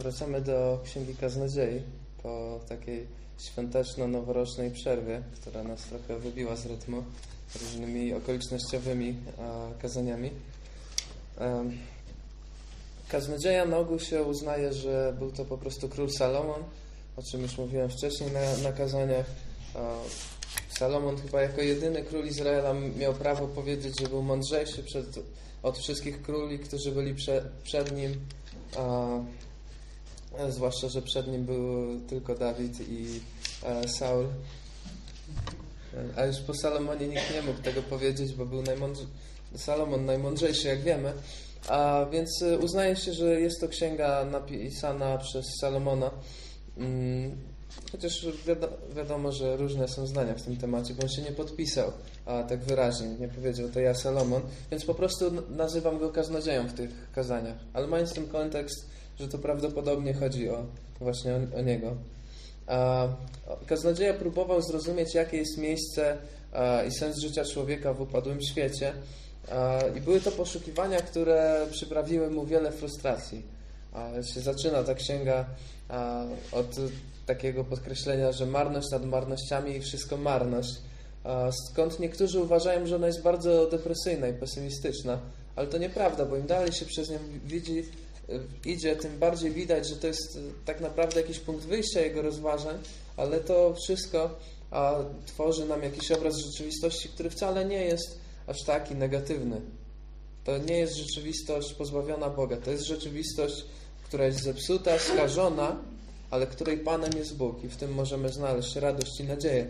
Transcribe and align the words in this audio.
Wracamy 0.00 0.40
do 0.40 0.80
Księgi 0.84 1.14
Kaznodziei 1.14 1.82
po 2.22 2.60
takiej 2.68 3.06
świąteczno-noworocznej 3.38 4.70
przerwie, 4.70 5.22
która 5.40 5.62
nas 5.62 5.82
trochę 5.82 6.18
wybiła 6.18 6.56
z 6.56 6.66
rytmu 6.66 7.04
różnymi 7.60 8.14
okolicznościowymi 8.14 9.14
a, 9.38 9.80
kazaniami. 9.82 10.30
Kaznodzieja 13.08 13.64
na 13.64 13.78
ogół 13.78 13.98
się 13.98 14.22
uznaje, 14.22 14.72
że 14.72 15.14
był 15.18 15.32
to 15.32 15.44
po 15.44 15.58
prostu 15.58 15.88
król 15.88 16.10
Salomon, 16.10 16.62
o 17.16 17.22
czym 17.22 17.42
już 17.42 17.58
mówiłem 17.58 17.90
wcześniej 17.90 18.30
na, 18.32 18.56
na 18.62 18.72
kazaniach. 18.72 19.26
Salomon 20.78 21.16
chyba 21.16 21.42
jako 21.42 21.60
jedyny 21.60 22.02
król 22.02 22.26
Izraela 22.26 22.74
miał 22.74 23.14
prawo 23.14 23.48
powiedzieć, 23.48 24.00
że 24.00 24.06
był 24.06 24.22
mądrzejszy 24.22 24.82
przed, 24.82 25.06
od 25.62 25.78
wszystkich 25.78 26.22
króli, 26.22 26.58
którzy 26.58 26.92
byli 26.92 27.14
prze, 27.14 27.50
przed 27.64 27.96
nim. 27.96 28.14
A, 30.40 30.50
zwłaszcza, 30.50 30.88
że 30.88 31.02
przed 31.02 31.28
nim 31.28 31.44
był 31.44 32.00
tylko 32.00 32.34
Dawid 32.34 32.80
i 32.80 33.20
a, 33.66 33.88
Saul. 33.88 34.26
A 36.16 36.24
już 36.24 36.36
po 36.36 36.54
Salomonie 36.54 37.08
nikt 37.08 37.34
nie 37.34 37.42
mógł 37.42 37.62
tego 37.62 37.82
powiedzieć, 37.82 38.32
bo 38.32 38.46
był 38.46 38.62
najmądrze... 38.62 39.04
Salomon 39.56 40.04
najmądrzejszy, 40.04 40.68
jak 40.68 40.82
wiemy. 40.82 41.12
A 41.68 42.06
więc 42.12 42.44
uznaje 42.60 42.96
się, 42.96 43.12
że 43.12 43.40
jest 43.40 43.60
to 43.60 43.68
księga 43.68 44.24
napisana 44.24 45.18
przez 45.18 45.46
Salomona. 45.60 46.10
Mm, 46.76 47.36
chociaż 47.92 48.26
wiadomo, 48.96 49.32
że 49.32 49.56
różne 49.56 49.88
są 49.88 50.06
zdania 50.06 50.34
w 50.34 50.42
tym 50.42 50.56
temacie, 50.56 50.94
bo 50.94 51.02
on 51.02 51.08
się 51.08 51.22
nie 51.22 51.32
podpisał 51.32 51.92
a 52.26 52.42
tak 52.42 52.64
wyraźnie, 52.64 53.08
nie 53.08 53.28
powiedział 53.28 53.68
to 53.68 53.80
ja 53.80 53.94
Salomon, 53.94 54.42
więc 54.70 54.84
po 54.84 54.94
prostu 54.94 55.24
nazywam 55.50 55.98
go 55.98 56.10
kaznodzieją 56.10 56.68
w 56.68 56.72
tych 56.72 56.90
kazaniach, 57.12 57.56
ale 57.72 57.86
mając 57.86 58.12
ten 58.12 58.28
kontekst, 58.28 58.90
że 59.20 59.28
to 59.28 59.38
prawdopodobnie 59.38 60.14
chodzi 60.14 60.50
o 60.50 60.64
właśnie 61.00 61.32
o, 61.32 61.58
o 61.58 61.62
niego. 61.62 61.96
A, 62.66 63.08
kaznodzieja 63.66 64.14
próbował 64.14 64.62
zrozumieć, 64.62 65.14
jakie 65.14 65.36
jest 65.36 65.58
miejsce 65.58 66.18
a, 66.52 66.82
i 66.82 66.92
sens 66.92 67.18
życia 67.18 67.44
człowieka 67.44 67.92
w 67.94 68.00
upadłym 68.00 68.42
świecie 68.42 68.92
a, 69.52 69.78
i 69.96 70.00
były 70.00 70.20
to 70.20 70.30
poszukiwania, 70.30 71.00
które 71.00 71.66
przyprawiły 71.70 72.30
mu 72.30 72.46
wiele 72.46 72.72
frustracji. 72.72 73.42
A, 73.92 74.22
się 74.22 74.40
zaczyna 74.40 74.82
ta 74.82 74.94
księga 74.94 75.44
od 76.52 76.76
takiego 77.26 77.64
podkreślenia, 77.64 78.32
że 78.32 78.46
marność 78.46 78.90
nad 78.90 79.04
marnościami 79.04 79.76
i 79.76 79.80
wszystko 79.80 80.16
marność. 80.16 80.70
Skąd 81.68 82.00
niektórzy 82.00 82.40
uważają, 82.40 82.86
że 82.86 82.96
ona 82.96 83.06
jest 83.06 83.22
bardzo 83.22 83.66
depresyjna 83.66 84.28
i 84.28 84.32
pesymistyczna, 84.32 85.18
ale 85.56 85.66
to 85.66 85.78
nieprawda, 85.78 86.24
bo 86.24 86.36
im 86.36 86.46
dalej 86.46 86.72
się 86.72 86.84
przez 86.86 87.10
nią 87.10 87.18
widzi, 87.44 87.84
idzie, 88.64 88.96
tym 88.96 89.18
bardziej 89.18 89.50
widać, 89.50 89.88
że 89.88 89.96
to 89.96 90.06
jest 90.06 90.38
tak 90.64 90.80
naprawdę 90.80 91.20
jakiś 91.20 91.38
punkt 91.38 91.64
wyjścia 91.64 92.00
jego 92.00 92.22
rozważań, 92.22 92.78
ale 93.16 93.40
to 93.40 93.74
wszystko 93.84 94.38
a, 94.70 94.94
tworzy 95.26 95.66
nam 95.66 95.82
jakiś 95.82 96.12
obraz 96.12 96.36
rzeczywistości, 96.36 97.08
który 97.08 97.30
wcale 97.30 97.64
nie 97.64 97.84
jest 97.84 98.18
aż 98.46 98.62
taki 98.62 98.94
negatywny. 98.94 99.60
To 100.44 100.58
nie 100.58 100.78
jest 100.78 100.96
rzeczywistość 100.96 101.72
pozbawiona 101.72 102.30
Boga, 102.30 102.56
to 102.56 102.70
jest 102.70 102.84
rzeczywistość, 102.84 103.64
która 104.04 104.26
jest 104.26 104.42
zepsuta, 104.42 104.98
skażona, 104.98 105.76
ale 106.30 106.46
której 106.46 106.78
Panem 106.78 107.10
jest 107.16 107.36
Bóg 107.36 107.64
i 107.64 107.68
w 107.68 107.76
tym 107.76 107.94
możemy 107.94 108.28
znaleźć 108.28 108.76
radość 108.76 109.20
i 109.20 109.24
nadzieję. 109.24 109.66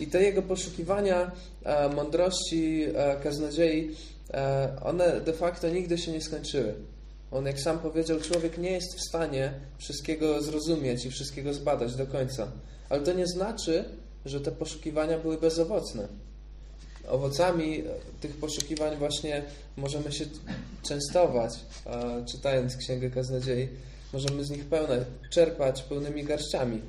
I 0.00 0.06
te 0.06 0.22
jego 0.22 0.42
poszukiwania 0.42 1.30
e, 1.64 1.88
mądrości, 1.88 2.84
e, 2.94 3.16
kaznodziei, 3.22 3.90
e, 3.90 4.15
one 4.84 5.20
de 5.20 5.32
facto 5.32 5.68
nigdy 5.68 5.98
się 5.98 6.12
nie 6.12 6.20
skończyły. 6.20 6.74
On, 7.30 7.46
jak 7.46 7.60
sam 7.60 7.78
powiedział, 7.78 8.20
człowiek 8.20 8.58
nie 8.58 8.70
jest 8.70 8.96
w 8.96 9.08
stanie 9.08 9.52
wszystkiego 9.78 10.42
zrozumieć 10.42 11.04
i 11.04 11.10
wszystkiego 11.10 11.54
zbadać 11.54 11.94
do 11.94 12.06
końca. 12.06 12.48
Ale 12.88 13.02
to 13.02 13.12
nie 13.12 13.26
znaczy, 13.26 13.84
że 14.24 14.40
te 14.40 14.52
poszukiwania 14.52 15.18
były 15.18 15.38
bezowocne. 15.38 16.08
Owocami 17.08 17.84
tych 18.20 18.36
poszukiwań 18.36 18.96
właśnie 18.96 19.42
możemy 19.76 20.12
się 20.12 20.24
częstować, 20.82 21.52
czytając 22.26 22.76
Księgę 22.76 23.10
Kaznodziei. 23.10 23.68
Możemy 24.12 24.44
z 24.44 24.50
nich 24.50 24.64
pełne 24.64 25.04
czerpać 25.30 25.82
pełnymi 25.82 26.24
garściami 26.24 26.80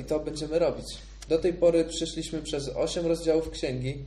i 0.00 0.04
to 0.04 0.20
będziemy 0.20 0.58
robić. 0.58 0.86
Do 1.28 1.38
tej 1.38 1.54
pory 1.54 1.84
przeszliśmy 1.84 2.42
przez 2.42 2.68
osiem 2.68 3.06
rozdziałów 3.06 3.50
księgi. 3.50 4.04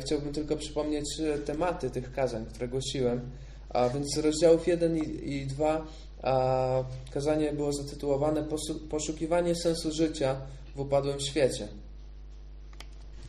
Chciałbym 0.00 0.32
tylko 0.32 0.56
przypomnieć 0.56 1.20
e, 1.20 1.38
tematy 1.38 1.90
tych 1.90 2.12
kazań, 2.12 2.46
które 2.46 2.68
głosiłem. 2.68 3.20
A 3.68 3.88
więc 3.88 4.16
rozdziałów 4.16 4.68
1 4.68 4.96
i 5.24 5.46
2 5.46 5.86
a 6.22 6.84
kazanie 7.10 7.52
było 7.52 7.72
zatytułowane 7.72 8.44
Poszukiwanie 8.90 9.54
sensu 9.54 9.92
życia 9.92 10.36
w 10.76 10.80
upadłym 10.80 11.20
świecie. 11.20 11.68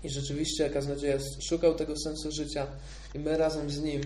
I 0.03 0.09
rzeczywiście 0.09 0.69
kaznodzieja 0.69 1.17
szukał 1.49 1.75
tego 1.75 1.93
sensu 1.97 2.31
życia 2.31 2.67
i 3.15 3.19
my 3.19 3.37
razem 3.37 3.69
z 3.69 3.81
nim 3.81 4.01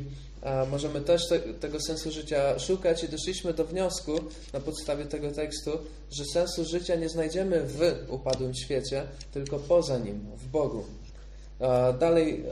możemy 0.72 1.02
też 1.02 1.28
te, 1.30 1.40
tego 1.40 1.82
sensu 1.82 2.12
życia 2.12 2.60
szukać 2.60 3.04
i 3.04 3.10
doszliśmy 3.10 3.54
do 3.54 3.66
wniosku 3.66 4.12
na 4.54 4.60
podstawie 4.60 5.06
tego 5.06 5.32
tekstu, 5.32 5.72
że 6.12 6.26
sensu 6.26 6.66
życia 6.66 6.96
nie 6.96 7.10
znajdziemy 7.10 7.62
w 7.66 7.80
upadłym 8.10 8.54
świecie, 8.56 9.08
tylko 9.32 9.60
poza 9.60 9.98
nim, 9.98 10.20
w 10.38 10.48
Bogu. 10.48 10.84
Dalej 12.00 12.44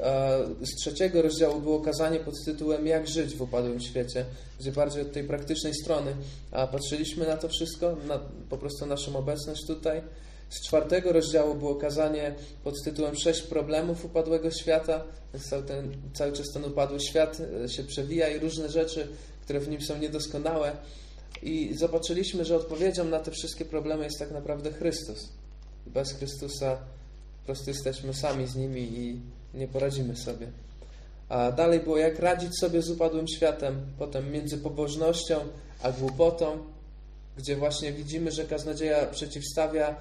z 0.61 0.75
trzeciego 0.75 1.21
rozdziału 1.21 1.61
było 1.61 1.79
kazanie 1.79 2.19
pod 2.19 2.33
tytułem 2.45 2.87
Jak 2.87 3.07
żyć 3.07 3.35
w 3.35 3.41
upadłym 3.41 3.79
świecie, 3.79 4.25
gdzie 4.59 4.71
bardziej 4.71 5.01
od 5.01 5.11
tej 5.11 5.23
praktycznej 5.23 5.73
strony 5.73 6.15
patrzyliśmy 6.51 7.27
na 7.27 7.37
to 7.37 7.49
wszystko, 7.49 7.95
na 8.07 8.19
po 8.49 8.57
prostu 8.57 8.85
naszą 8.85 9.15
obecność 9.15 9.67
tutaj. 9.67 10.01
Z 10.49 10.61
czwartego 10.61 11.11
rozdziału 11.11 11.55
było 11.55 11.75
kazanie 11.75 12.35
pod 12.63 12.83
tytułem 12.83 13.15
Sześć 13.15 13.41
problemów 13.41 14.05
upadłego 14.05 14.51
świata. 14.51 15.03
Cały, 15.49 15.63
ten, 15.63 15.91
cały 16.13 16.31
czas 16.31 16.45
ten 16.53 16.65
upadły 16.65 16.99
świat 16.99 17.37
e, 17.63 17.69
się 17.69 17.83
przewija 17.83 18.29
i 18.29 18.39
różne 18.39 18.69
rzeczy, 18.69 19.07
które 19.41 19.59
w 19.59 19.69
nim 19.69 19.81
są 19.81 19.97
niedoskonałe. 19.97 20.71
I 21.41 21.73
zobaczyliśmy, 21.77 22.45
że 22.45 22.55
odpowiedzią 22.55 23.03
na 23.05 23.19
te 23.19 23.31
wszystkie 23.31 23.65
problemy 23.65 24.03
jest 24.03 24.19
tak 24.19 24.31
naprawdę 24.31 24.71
Chrystus. 24.71 25.29
Bez 25.87 26.13
Chrystusa 26.13 26.77
po 27.43 27.45
prostu 27.45 27.69
jesteśmy 27.69 28.13
sami 28.13 28.47
z 28.47 28.55
nimi 28.55 28.81
i 28.81 29.21
nie 29.53 29.67
poradzimy 29.67 30.15
sobie. 30.15 30.47
A 31.29 31.51
dalej 31.51 31.79
było, 31.79 31.97
jak 31.97 32.19
radzić 32.19 32.59
sobie 32.59 32.81
z 32.81 32.89
upadłym 32.89 33.27
światem, 33.27 33.85
potem 33.99 34.31
między 34.31 34.57
pobożnością 34.57 35.35
a 35.81 35.91
głupotą, 35.91 36.57
gdzie 37.37 37.55
właśnie 37.55 37.93
widzimy, 37.93 38.31
że 38.31 38.43
kaznodzieja 38.43 39.05
przeciwstawia 39.05 39.95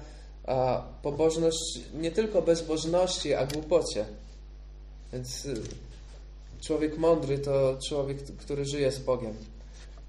a 0.45 0.83
pobożność 1.01 1.79
nie 1.93 2.11
tylko 2.11 2.41
bezbożności, 2.41 3.33
a 3.33 3.45
głupocie. 3.45 4.05
Więc 5.13 5.45
y, 5.45 5.61
człowiek 6.61 6.97
mądry 6.97 7.37
to 7.39 7.77
człowiek, 7.87 8.17
który 8.23 8.65
żyje 8.65 8.91
z 8.91 8.99
Bogiem. 8.99 9.33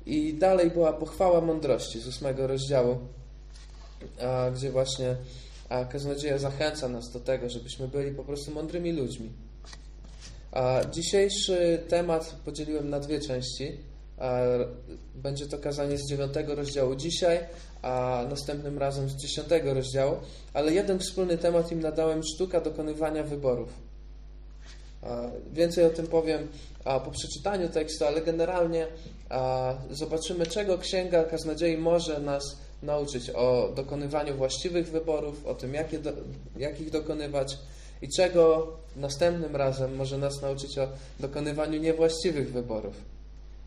I 0.07 0.35
dalej 0.35 0.71
była 0.71 0.93
pochwała 0.93 1.41
mądrości 1.41 2.01
z 2.01 2.07
ósmego 2.07 2.47
rozdziału, 2.47 2.99
gdzie 4.55 4.71
właśnie 4.71 5.17
kaznodzieja 5.69 6.39
zachęca 6.39 6.89
nas 6.89 7.13
do 7.13 7.21
tego, 7.21 7.49
żebyśmy 7.49 7.89
byli 7.89 8.11
po 8.11 8.25
prostu 8.25 8.51
mądrymi 8.51 8.93
ludźmi. 8.93 9.33
A 10.53 10.81
dzisiejszy 10.91 11.83
temat 11.89 12.35
podzieliłem 12.45 12.91
na 12.91 13.01
dwie 13.01 13.21
części. 13.21 13.79
Będzie 15.15 15.47
to 15.47 15.59
kazanie 15.59 15.99
z 15.99 16.09
dziewiątego 16.09 16.55
rozdziału 16.55 16.95
dzisiaj, 16.95 17.39
a 17.83 18.25
następnym 18.31 18.79
razem 18.79 19.09
z 19.09 19.17
dziesiątego 19.17 19.75
rozdziału, 19.75 20.17
ale 20.53 20.73
jeden 20.73 20.99
wspólny 20.99 21.39
temat 21.39 21.73
im 21.73 21.81
nadałem 21.81 22.23
sztuka 22.23 22.61
dokonywania 22.61 23.23
wyborów. 23.23 23.69
Więcej 25.53 25.85
o 25.85 25.91
tym 25.91 26.07
powiem 26.07 26.49
po 26.85 27.11
przeczytaniu 27.11 27.69
tekstu, 27.69 28.05
ale 28.05 28.21
generalnie 28.21 28.87
zobaczymy, 29.91 30.47
czego 30.47 30.79
Księga 30.79 31.25
Kaznodziei 31.25 31.77
może 31.77 32.21
nas 32.21 32.57
nauczyć 32.85 33.31
o 33.31 33.73
dokonywaniu 33.77 34.37
właściwych 34.37 34.91
wyborów, 34.91 35.47
o 35.47 35.55
tym, 35.55 35.75
jakie 35.75 35.99
do, 35.99 36.13
jak 36.57 36.81
ich 36.81 36.91
dokonywać 36.91 37.59
i 38.03 38.09
czego 38.09 38.73
następnym 38.97 39.57
razem 39.57 39.97
może 39.97 40.19
nas 40.19 40.43
nauczyć 40.43 40.79
o 40.79 40.89
dokonywaniu 41.21 41.81
niewłaściwych 41.81 42.53
wyborów 42.53 42.95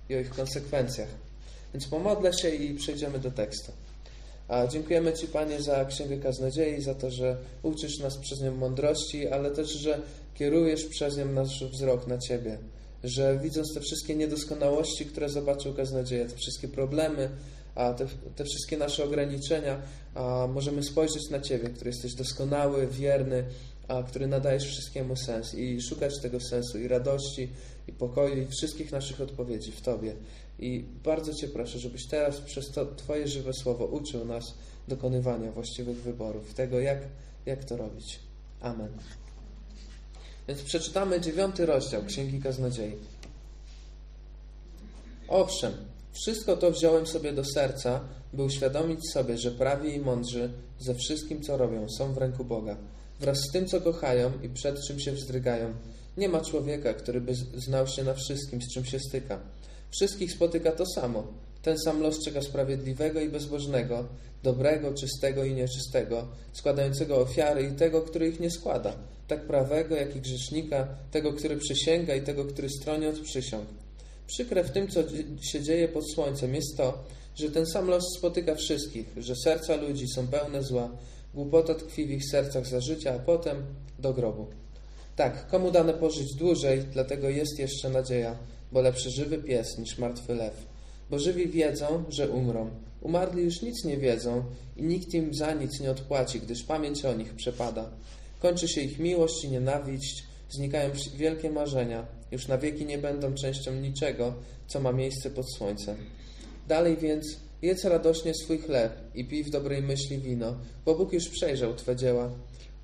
i 0.10 0.16
o 0.16 0.19
ich 0.19 0.30
konsekwencjach. 0.30 1.10
Więc 1.74 1.88
pomodlę 1.88 2.34
się 2.34 2.50
i 2.50 2.74
przejdziemy 2.74 3.19
do 3.19 3.31
tekstu. 3.31 3.72
A 4.48 4.68
dziękujemy 4.68 5.14
Ci, 5.14 5.28
Panie, 5.28 5.62
za 5.62 5.86
Księgę 5.86 6.18
Kaznodziei, 6.18 6.81
za 6.81 6.96
to, 6.96 7.12
że 7.12 7.38
uczysz 7.64 8.00
nas 8.00 8.18
przez 8.18 8.42
nią 8.42 8.56
mądrości, 8.56 9.28
ale 9.28 9.52
też, 9.52 9.69
że 9.69 10.00
kierujesz 10.36 10.86
przez 10.86 11.18
nią 11.18 11.25
nasz 11.25 11.64
wzrok 11.72 12.08
na 12.08 12.18
Ciebie. 12.18 12.58
Że 13.04 13.40
widząc 13.44 13.74
te 13.74 13.80
wszystkie 13.80 14.16
niedoskonałości, 14.16 15.06
które 15.06 15.30
zobaczył 15.30 15.74
Kaznodzieja, 15.74 16.25
te 16.25 16.36
wszystkie 16.36 16.68
problemy, 16.68 17.30
te, 17.98 18.08
te 18.36 18.44
wszystkie 18.44 18.78
nasze 18.78 19.04
ograniczenia, 19.04 19.82
możemy 20.54 20.84
spojrzeć 20.84 21.30
na 21.30 21.40
Ciebie, 21.40 21.70
który 21.70 21.90
jesteś 21.90 22.14
doskonały, 22.14 22.88
wierny, 22.88 23.44
a, 23.88 24.04
który 24.04 24.28
nadajesz 24.28 24.64
wszystkiemu 24.64 25.16
sens 25.16 25.54
i 25.56 25.82
szukać 25.82 26.22
tego 26.22 26.40
sensu 26.40 26.80
i 26.80 26.88
radości 26.88 27.50
i 27.88 27.94
pokoju 27.94 28.42
i 28.42 28.48
wszystkich 28.48 28.92
naszych 28.92 29.22
odpowiedzi 29.22 29.72
w 29.72 29.82
Tobie. 29.82 30.16
I 30.60 30.86
bardzo 31.04 31.34
Cię 31.34 31.48
proszę, 31.48 31.80
żebyś 31.80 32.08
teraz 32.08 32.38
przez 32.38 32.72
to 32.72 32.86
Twoje 32.86 33.28
żywe 33.28 33.54
słowo 33.54 33.86
uczył 33.86 34.26
nas 34.26 34.54
dokonywania 34.88 35.52
właściwych 35.52 35.98
wyborów, 35.98 36.54
tego 36.54 36.80
jak, 36.80 37.00
jak 37.46 37.66
to 37.66 37.78
robić. 37.78 38.20
Amen. 38.62 38.90
Więc 40.48 40.62
przeczytamy 40.62 41.22
dziewiąty 41.22 41.66
rozdział 41.66 42.04
Księgi 42.04 42.42
Kaznodziei. 42.42 42.96
Owszem, 45.28 45.74
wszystko 46.22 46.58
to 46.58 46.72
wziąłem 46.72 47.08
sobie 47.08 47.34
do 47.34 47.46
serca, 47.46 48.02
by 48.34 48.44
uświadomić 48.44 49.12
sobie, 49.12 49.38
że 49.38 49.52
prawi 49.52 49.96
i 49.96 50.00
mądrzy 50.00 50.50
ze 50.80 50.96
wszystkim, 50.96 51.42
co 51.42 51.58
robią, 51.58 51.90
są 51.90 52.14
w 52.14 52.18
ręku 52.18 52.46
Boga. 52.46 52.78
Wraz 53.19 53.38
z 53.38 53.52
tym, 53.52 53.66
co 53.66 53.81
kochają 53.81 54.31
i 54.44 54.50
przed 54.50 54.81
czym 54.88 55.00
się 55.00 55.12
wzdrygają. 55.12 55.74
Nie 56.18 56.30
ma 56.30 56.42
człowieka, 56.42 56.94
który 56.94 57.22
by 57.22 57.34
znał 57.56 57.88
się 57.88 58.04
na 58.04 58.14
wszystkim, 58.14 58.62
z 58.62 58.74
czym 58.74 58.86
się 58.86 59.00
styka. 59.00 59.40
Wszystkich 59.92 60.31
spotyka 60.31 60.72
to 60.72 60.86
samo. 60.86 61.28
Ten 61.62 61.78
sam 61.80 62.02
los 62.02 62.24
czeka 62.25 62.42
sprawiedliwego 62.42 63.19
i 63.19 63.30
bezbożnego, 63.30 64.06
dobrego, 64.44 64.94
czystego 64.94 65.44
i 65.44 65.54
nieczystego, 65.54 66.28
składającego 66.54 67.18
ofiary 67.18 67.64
i 67.64 67.75
tego, 67.75 68.02
który 68.02 68.30
ich 68.30 68.40
nie 68.40 68.52
składa, 68.52 68.94
tak 69.28 69.48
prawego, 69.48 69.96
jak 69.96 70.16
i 70.16 70.22
grzesznika, 70.22 70.88
tego, 71.12 71.34
który 71.34 71.58
przysięga 71.58 72.16
i 72.16 72.22
tego, 72.22 72.46
który 72.46 72.69
stroni 72.69 73.08
od 73.08 73.19
przysiąg. 73.19 73.66
Przykre 74.28 74.64
w 74.64 74.72
tym, 74.72 74.88
co 74.88 75.00
się 75.42 75.62
dzieje 75.62 75.88
pod 75.88 76.12
słońcem, 76.12 76.56
jest 76.56 76.78
to, 76.78 77.04
że 77.36 77.52
ten 77.52 77.66
sam 77.66 77.88
los 77.88 78.04
spotyka 78.18 78.56
wszystkich, 78.56 79.14
że 79.18 79.36
serca 79.36 79.76
ludzi 79.76 80.08
są 80.08 80.28
pełne 80.28 80.64
zła, 80.64 80.90
głupota 81.34 81.76
tkwi 81.76 82.06
w 82.06 82.12
ich 82.12 82.30
sercach 82.32 82.68
za 82.68 82.82
życia, 82.82 83.16
a 83.16 83.20
potem 83.20 83.66
do 84.00 84.14
grobu. 84.14 84.48
Tak, 85.16 85.48
komu 85.48 85.72
dane 85.72 85.94
pożyć 85.94 86.34
dłużej, 86.34 86.84
dlatego 86.94 87.30
jest 87.30 87.60
jeszcze 87.60 87.90
nadzieja, 87.90 88.38
bo 88.72 88.82
lepszy 88.82 89.10
żywy 89.10 89.38
pies 89.38 89.78
niż 89.78 89.98
martwy 89.98 90.36
lew. 90.36 90.66
Bo 91.10 91.20
żywi 91.20 91.48
wiedzą, 91.48 92.04
że 92.10 92.30
umrą. 92.30 92.70
Umarli 93.02 93.44
już 93.44 93.62
nic 93.62 93.86
nie 93.86 93.98
wiedzą 93.98 94.44
i 94.78 94.84
nikt 94.84 95.14
im 95.14 95.34
za 95.34 95.54
nic 95.54 95.80
nie 95.80 95.92
odpłaci, 95.92 96.40
gdyż 96.40 96.64
pamięć 96.64 97.06
o 97.06 97.14
nich 97.14 97.34
przepada. 97.34 97.90
Kończy 98.40 98.68
się 98.68 98.82
ich 98.82 99.00
miłość 99.00 99.44
i 99.44 99.50
nienawiść, 99.50 100.24
znikają 100.50 100.90
wielkie 101.16 101.52
marzenia, 101.52 102.06
już 102.32 102.48
na 102.48 102.58
wieki 102.58 102.86
nie 102.86 102.98
będą 102.98 103.34
częścią 103.34 103.74
niczego, 103.74 104.34
co 104.68 104.80
ma 104.80 104.92
miejsce 104.92 105.30
pod 105.30 105.54
słońcem. 105.54 105.98
Dalej 106.68 106.98
więc 106.98 107.38
jedz 107.62 107.84
radośnie 107.84 108.34
swój 108.34 108.58
chleb 108.58 108.94
i 109.16 109.26
pij 109.26 109.44
w 109.44 109.50
dobrej 109.50 109.82
myśli 109.82 110.18
wino, 110.18 110.56
bo 110.86 110.96
Bóg 110.96 111.14
już 111.14 111.30
przejrzał 111.30 111.76
Twe 111.76 111.96
dzieła. 111.96 112.30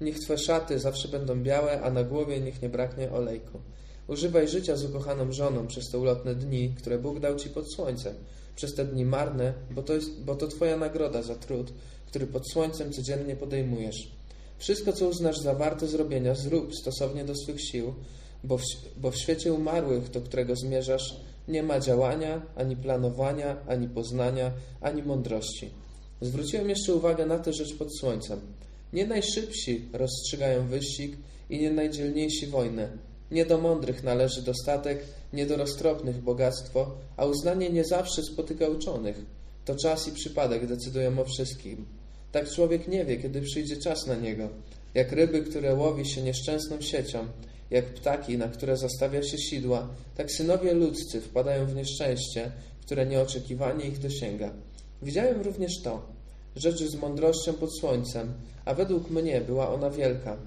Niech 0.02 0.20
Twe 0.20 0.38
szaty 0.38 0.80
zawsze 0.80 1.08
będą 1.08 1.44
białe, 1.44 1.82
a 1.82 1.92
na 1.92 2.04
głowie 2.04 2.40
niech 2.40 2.62
nie 2.62 2.70
braknie 2.70 3.12
olejku. 3.12 3.60
Używaj 4.08 4.48
życia 4.48 4.76
z 4.76 4.84
ukochaną 4.84 5.32
żoną 5.32 5.68
przez 5.68 5.90
te 5.92 5.98
ulotne 6.00 6.36
dni, 6.36 6.74
które 6.78 7.00
Bóg 7.00 7.20
dał 7.20 7.36
Ci 7.36 7.50
pod 7.50 7.74
słońcem. 7.74 8.14
Przez 8.56 8.76
te 8.76 8.86
dni 8.86 9.06
marne, 9.06 9.54
bo 9.72 9.84
to, 9.84 9.94
jest, 9.94 10.24
bo 10.24 10.36
to 10.36 10.48
Twoja 10.48 10.78
nagroda 10.78 11.22
za 11.22 11.36
trud, 11.36 11.74
który 12.08 12.28
pod 12.28 12.52
słońcem 12.52 12.92
codziennie 12.92 13.36
podejmujesz. 13.36 14.12
Wszystko, 14.64 14.94
co 14.94 15.08
uznasz 15.08 15.40
za 15.40 15.54
warte 15.54 15.88
zrobienia, 15.88 16.36
zrób 16.36 16.76
stosownie 16.76 17.26
do 17.26 17.36
swych 17.36 17.62
sił, 17.62 17.94
bo 18.44 18.58
w, 18.58 18.64
bo 18.98 19.12
w 19.12 19.18
świecie 19.18 19.54
umarłych, 19.54 20.10
do 20.10 20.22
którego 20.22 20.56
zmierzasz, 20.56 21.16
nie 21.48 21.64
ma 21.64 21.80
działania, 21.80 22.42
ani 22.56 22.76
planowania, 22.76 23.58
ani 23.68 23.90
poznania, 23.90 24.52
ani 24.82 25.04
mądrości. 25.04 25.70
Zwróciłem 26.22 26.70
jeszcze 26.70 26.96
uwagę 26.96 27.26
na 27.26 27.40
tę 27.40 27.54
rzecz 27.54 27.78
pod 27.78 27.98
słońcem. 27.98 28.40
Nie 28.94 29.08
najszybsi 29.08 29.90
rozstrzygają 29.94 30.68
wyścig 30.68 31.18
i 31.50 31.60
nie 31.60 31.72
najdzielniejsi 31.72 32.48
wojnę. 32.48 32.90
Nie 33.32 33.46
do 33.46 33.58
mądrych 33.58 34.04
należy 34.04 34.42
dostatek, 34.42 35.06
nie 35.34 35.46
do 35.46 35.58
roztropnych 35.58 36.22
bogactwo, 36.22 36.92
a 37.18 37.26
uznanie 37.26 37.70
nie 37.70 37.84
zawsze 37.84 38.24
spotyka 38.24 38.68
uczonych. 38.68 39.22
To 39.66 39.76
czas 39.76 40.08
i 40.08 40.12
przypadek 40.12 40.68
decydują 40.68 41.20
o 41.20 41.26
wszystkim. 41.26 42.03
Tak 42.34 42.50
człowiek 42.50 42.88
nie 42.88 43.06
wie, 43.06 43.18
kiedy 43.18 43.42
przyjdzie 43.42 43.78
czas 43.78 44.08
na 44.08 44.16
niego. 44.16 44.50
Jak 44.94 45.12
ryby, 45.12 45.42
które 45.42 45.76
łowi 45.76 46.10
się 46.10 46.22
nieszczęsną 46.22 46.82
siecią, 46.82 47.28
jak 47.72 47.86
ptaki, 47.86 48.38
na 48.38 48.48
które 48.48 48.78
zastawia 48.78 49.24
się 49.24 49.38
sidła, 49.38 49.88
tak 50.16 50.32
synowie 50.32 50.74
ludzcy 50.74 51.22
wpadają 51.22 51.66
w 51.66 51.76
nieszczęście, 51.76 52.52
które 52.82 53.06
nieoczekiwanie 53.06 53.86
ich 53.86 54.00
dosięga. 54.00 54.52
Widziałem 55.02 55.42
również 55.42 55.82
to, 55.82 56.06
rzecz 56.56 56.84
z 56.84 56.96
mądrością 56.96 57.54
pod 57.54 57.78
słońcem, 57.80 58.34
a 58.66 58.74
według 58.74 59.10
mnie 59.10 59.42
była 59.42 59.70
ona 59.70 59.90
wielka. 59.90 60.38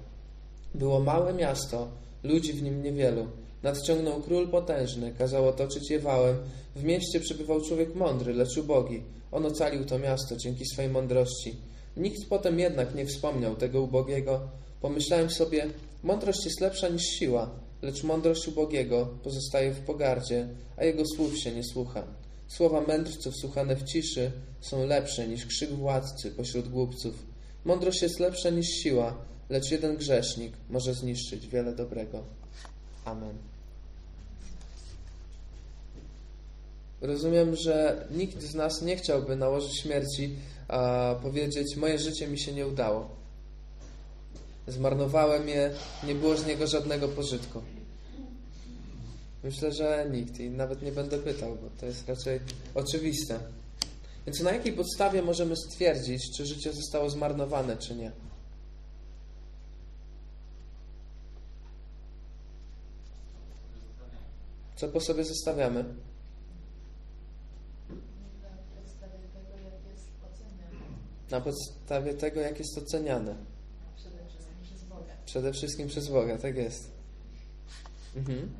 Było 0.75 0.99
małe 0.99 1.33
miasto, 1.33 1.87
ludzi 2.23 2.53
w 2.53 2.63
nim 2.63 2.83
niewielu. 2.83 3.27
Nadciągnął 3.63 4.21
król 4.21 4.47
potężny, 4.47 5.13
kazał 5.17 5.47
otoczyć 5.47 5.89
je 5.89 5.99
wałem. 5.99 6.37
W 6.75 6.83
mieście 6.83 7.19
przebywał 7.19 7.61
człowiek 7.61 7.95
mądry, 7.95 8.33
lecz 8.33 8.57
ubogi. 8.57 9.03
On 9.31 9.45
ocalił 9.45 9.85
to 9.85 9.99
miasto 9.99 10.37
dzięki 10.37 10.65
swej 10.65 10.89
mądrości. 10.89 11.55
Nikt 11.97 12.29
potem 12.29 12.59
jednak 12.59 12.95
nie 12.95 13.05
wspomniał 13.05 13.55
tego 13.55 13.81
ubogiego. 13.81 14.39
Pomyślałem 14.81 15.29
sobie, 15.29 15.65
mądrość 16.03 16.45
jest 16.45 16.61
lepsza 16.61 16.89
niż 16.89 17.03
siła, 17.03 17.49
lecz 17.81 18.03
mądrość 18.03 18.47
ubogiego 18.47 19.05
pozostaje 19.23 19.71
w 19.71 19.79
pogardzie, 19.79 20.47
a 20.77 20.85
jego 20.85 21.03
słów 21.05 21.37
się 21.37 21.51
nie 21.51 21.63
słucha. 21.63 22.03
Słowa 22.47 22.81
mędrców 22.81 23.35
słuchane 23.35 23.75
w 23.75 23.83
ciszy 23.83 24.31
są 24.61 24.87
lepsze 24.87 25.27
niż 25.27 25.45
krzyk 25.45 25.69
władcy 25.69 26.31
pośród 26.31 26.69
głupców. 26.69 27.25
Mądrość 27.65 28.01
jest 28.01 28.19
lepsza 28.19 28.49
niż 28.49 28.67
siła, 28.67 29.17
lecz 29.49 29.71
jeden 29.71 29.97
grzesznik 29.97 30.53
może 30.69 30.93
zniszczyć 30.93 31.47
wiele 31.47 31.75
dobrego. 31.75 32.23
Amen. 33.05 33.56
Rozumiem, 37.01 37.55
że 37.55 38.07
nikt 38.11 38.41
z 38.41 38.55
nas 38.55 38.81
nie 38.81 38.97
chciałby 38.97 39.35
nałożyć 39.35 39.81
śmierci, 39.81 40.35
a 40.67 41.15
powiedzieć: 41.21 41.75
Moje 41.75 41.99
życie 41.99 42.27
mi 42.27 42.39
się 42.39 42.53
nie 42.53 42.67
udało. 42.67 43.09
Zmarnowałem 44.67 45.49
je, 45.49 45.71
nie 46.03 46.15
było 46.15 46.37
z 46.37 46.45
niego 46.45 46.67
żadnego 46.67 47.07
pożytku. 47.07 47.61
Myślę, 49.43 49.71
że 49.71 50.07
nikt 50.11 50.39
i 50.39 50.49
nawet 50.49 50.81
nie 50.81 50.91
będę 50.91 51.17
pytał, 51.17 51.57
bo 51.61 51.69
to 51.79 51.85
jest 51.85 52.09
raczej 52.09 52.39
oczywiste. 52.75 53.39
Więc 54.25 54.39
na 54.39 54.51
jakiej 54.51 54.73
podstawie 54.73 55.21
możemy 55.21 55.55
stwierdzić, 55.55 56.37
czy 56.37 56.45
życie 56.45 56.73
zostało 56.73 57.09
zmarnowane, 57.09 57.77
czy 57.77 57.95
nie? 57.95 58.11
Co 64.75 64.87
po 64.87 65.01
sobie 65.01 65.23
zostawiamy? 65.23 65.85
Na 71.31 71.41
podstawie 71.41 72.13
tego, 72.13 72.39
jak 72.39 72.59
jest 72.59 72.77
oceniane. 72.77 73.35
Przede 73.95 74.25
wszystkim 74.27 74.63
przez 74.63 74.83
Boga. 74.83 75.13
Przede 75.25 75.53
wszystkim 75.53 75.87
przez 75.87 76.07
Boga, 76.07 76.37
tak 76.37 76.55
jest. 76.55 76.91
Mhm. 78.15 78.51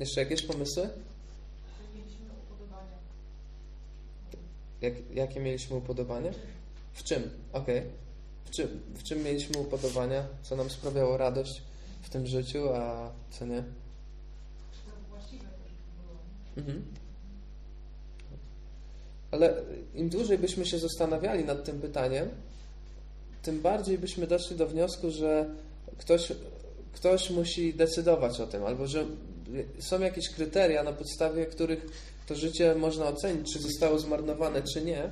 Jeszcze 0.00 0.20
jakieś 0.20 0.42
pomysły? 0.42 0.88
Mieliśmy 1.94 2.26
upodobania. 2.44 2.98
Jak, 4.80 4.94
jakie 5.14 5.40
mieliśmy 5.40 5.76
upodobania? 5.76 6.30
W 6.92 7.02
czym? 7.02 7.30
Okej. 7.52 7.82
W, 8.44 8.50
czym, 8.50 8.82
w 8.94 9.02
czym 9.02 9.22
mieliśmy 9.22 9.58
upodobania? 9.58 10.26
Co 10.42 10.56
nam 10.56 10.70
sprawiało 10.70 11.16
radość 11.16 11.62
w 12.02 12.08
tym 12.08 12.26
życiu, 12.26 12.68
a 12.74 13.10
co 13.30 13.46
nie? 13.46 13.62
To 13.62 14.92
właściwe 15.10 15.44
też 15.44 15.72
było. 15.96 16.18
Mhm. 16.56 16.84
Ale 19.30 19.54
im 19.94 20.08
dłużej 20.08 20.38
byśmy 20.38 20.66
się 20.66 20.78
zastanawiali 20.78 21.44
nad 21.44 21.64
tym 21.64 21.80
pytaniem, 21.80 22.28
tym 23.42 23.60
bardziej 23.60 23.98
byśmy 23.98 24.26
doszli 24.26 24.56
do 24.56 24.66
wniosku, 24.66 25.10
że 25.10 25.46
ktoś, 25.98 26.32
ktoś 26.92 27.30
musi 27.30 27.74
decydować 27.74 28.40
o 28.40 28.46
tym, 28.46 28.64
albo 28.64 28.86
że 28.86 29.06
są 29.80 30.00
jakieś 30.00 30.30
kryteria, 30.30 30.82
na 30.82 30.92
podstawie 30.92 31.46
których 31.46 31.86
to 32.26 32.34
życie 32.34 32.74
można 32.74 33.08
ocenić, 33.08 33.52
czy 33.52 33.58
zostało 33.58 33.98
zmarnowane, 33.98 34.62
czy 34.62 34.82
nie. 34.82 35.10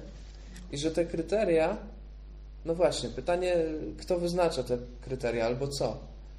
I 0.72 0.78
że 0.78 0.90
te 0.90 1.04
kryteria, 1.04 1.76
no 2.64 2.74
właśnie, 2.74 3.08
pytanie, 3.08 3.56
kto 3.98 4.18
wyznacza 4.18 4.62
te 4.62 4.78
kryteria, 5.00 5.46
albo 5.46 5.68
co? 5.68 5.98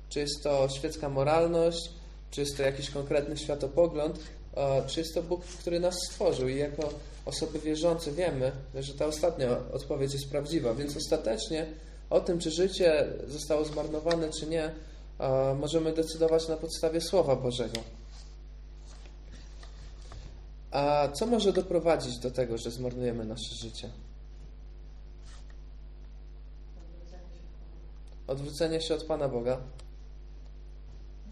Czy 0.10 0.20
jest 0.20 0.44
to 0.44 0.70
świecka 0.70 1.10
moralność, 1.10 1.90
czy 2.32 2.42
jest 2.42 2.58
to 2.58 2.64
jakiś 2.64 2.90
konkretny 2.90 3.38
światopogląd, 3.38 4.20
czy 4.88 5.00
jest 5.00 5.14
to 5.14 5.24
Bóg, 5.24 5.46
który 5.46 5.80
nas 5.80 5.96
stworzył 6.10 6.48
i 6.48 6.58
jako 6.58 6.94
osoby 7.26 7.60
wierzące 7.60 8.12
wiemy, 8.12 8.52
że 8.76 8.94
ta 8.94 9.06
ostatnia 9.06 9.50
odpowiedź 9.74 10.14
jest 10.14 10.30
prawdziwa, 10.30 10.74
więc 10.74 10.98
ostatecznie 10.98 11.66
o 12.10 12.20
tym, 12.20 12.40
czy 12.40 12.52
życie 12.52 13.08
zostało 13.28 13.66
zmarnowane, 13.66 14.30
czy 14.30 14.48
nie, 14.48 14.72
możemy 15.60 15.94
decydować 15.94 16.48
na 16.48 16.58
podstawie 16.58 17.02
Słowa 17.02 17.36
Bożego. 17.36 17.80
A 20.72 21.10
co 21.14 21.26
może 21.26 21.54
doprowadzić 21.54 22.20
do 22.20 22.32
tego, 22.32 22.58
że 22.58 22.72
zmarnujemy 22.72 23.26
nasze 23.26 23.56
życie? 23.56 23.90
Odwrócenie 28.28 28.82
się 28.82 28.96
od 28.96 29.04
Pana 29.04 29.30
Boga. 29.30 29.58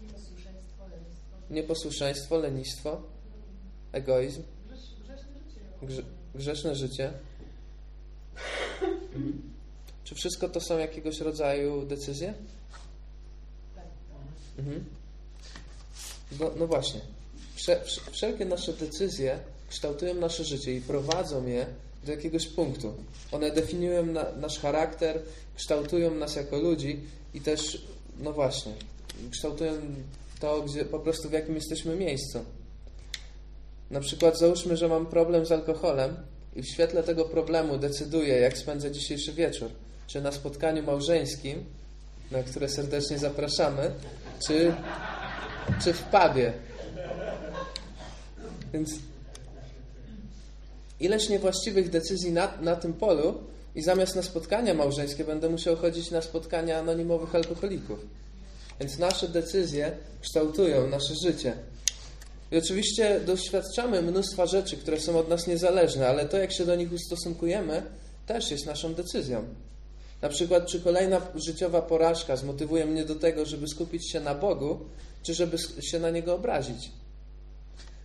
Nieposłuszeństwo, 0.02 0.84
lenistwo. 0.90 1.36
Nieposłuszeństwo, 1.50 2.38
lenistwo, 2.38 3.02
egoizm. 3.92 4.42
Grze, 5.86 6.02
grzeszne 6.34 6.74
życie. 6.74 7.12
Czy 10.04 10.14
wszystko 10.14 10.48
to 10.48 10.60
są 10.60 10.78
jakiegoś 10.78 11.20
rodzaju 11.20 11.86
decyzje? 11.86 12.34
Mhm. 14.58 14.84
No, 16.40 16.50
no 16.58 16.66
właśnie. 16.66 17.00
Wszelkie 18.12 18.44
nasze 18.44 18.72
decyzje 18.72 19.38
kształtują 19.68 20.14
nasze 20.14 20.44
życie 20.44 20.76
i 20.76 20.80
prowadzą 20.80 21.46
je 21.46 21.66
do 22.04 22.12
jakiegoś 22.12 22.46
punktu. 22.46 22.94
One 23.32 23.50
definiują 23.50 24.06
na, 24.06 24.32
nasz 24.32 24.58
charakter, 24.58 25.22
kształtują 25.54 26.14
nas 26.14 26.36
jako 26.36 26.58
ludzi 26.58 27.00
i 27.34 27.40
też, 27.40 27.86
no 28.20 28.32
właśnie, 28.32 28.72
kształtują 29.30 29.72
to, 30.40 30.62
gdzie, 30.62 30.84
po 30.84 30.98
prostu 30.98 31.28
w 31.28 31.32
jakim 31.32 31.54
jesteśmy 31.54 31.96
miejscu. 31.96 32.44
Na 33.94 34.00
przykład 34.00 34.38
załóżmy, 34.38 34.76
że 34.76 34.88
mam 34.88 35.06
problem 35.06 35.46
z 35.46 35.52
alkoholem 35.52 36.16
i 36.56 36.62
w 36.62 36.66
świetle 36.66 37.02
tego 37.02 37.24
problemu 37.24 37.78
decyduję, 37.78 38.34
jak 38.34 38.58
spędzę 38.58 38.90
dzisiejszy 38.90 39.32
wieczór. 39.32 39.70
Czy 40.06 40.20
na 40.20 40.32
spotkaniu 40.32 40.82
małżeńskim, 40.82 41.64
na 42.30 42.42
które 42.42 42.68
serdecznie 42.68 43.18
zapraszamy, 43.18 43.90
czy, 44.46 44.74
czy 45.84 45.92
w 45.92 46.02
pubie. 46.02 46.52
Więc 48.72 48.90
ileś 51.00 51.28
niewłaściwych 51.28 51.90
decyzji 51.90 52.32
na, 52.32 52.58
na 52.60 52.76
tym 52.76 52.92
polu 52.92 53.34
i 53.74 53.82
zamiast 53.82 54.16
na 54.16 54.22
spotkania 54.22 54.74
małżeńskie 54.74 55.24
będę 55.24 55.48
musiał 55.48 55.76
chodzić 55.76 56.10
na 56.10 56.22
spotkania 56.22 56.78
anonimowych 56.78 57.34
alkoholików. 57.34 57.98
Więc 58.80 58.98
nasze 58.98 59.28
decyzje 59.28 59.96
kształtują 60.20 60.88
nasze 60.88 61.14
życie. 61.14 61.54
I 62.54 62.58
oczywiście 62.58 63.20
doświadczamy 63.20 64.02
mnóstwa 64.02 64.46
rzeczy, 64.46 64.76
które 64.76 65.00
są 65.00 65.18
od 65.18 65.28
nas 65.28 65.46
niezależne, 65.46 66.08
ale 66.08 66.28
to, 66.28 66.38
jak 66.38 66.52
się 66.52 66.66
do 66.66 66.74
nich 66.74 66.92
ustosunkujemy, 66.92 67.82
też 68.26 68.50
jest 68.50 68.66
naszą 68.66 68.94
decyzją. 68.94 69.44
Na 70.22 70.28
przykład, 70.28 70.66
czy 70.66 70.80
kolejna 70.80 71.20
życiowa 71.34 71.82
porażka 71.82 72.36
zmotywuje 72.36 72.86
mnie 72.86 73.04
do 73.04 73.14
tego, 73.14 73.46
żeby 73.46 73.68
skupić 73.68 74.12
się 74.12 74.20
na 74.20 74.34
Bogu, 74.34 74.80
czy 75.22 75.34
żeby 75.34 75.58
się 75.80 75.98
na 75.98 76.10
Niego 76.10 76.34
obrazić? 76.34 76.90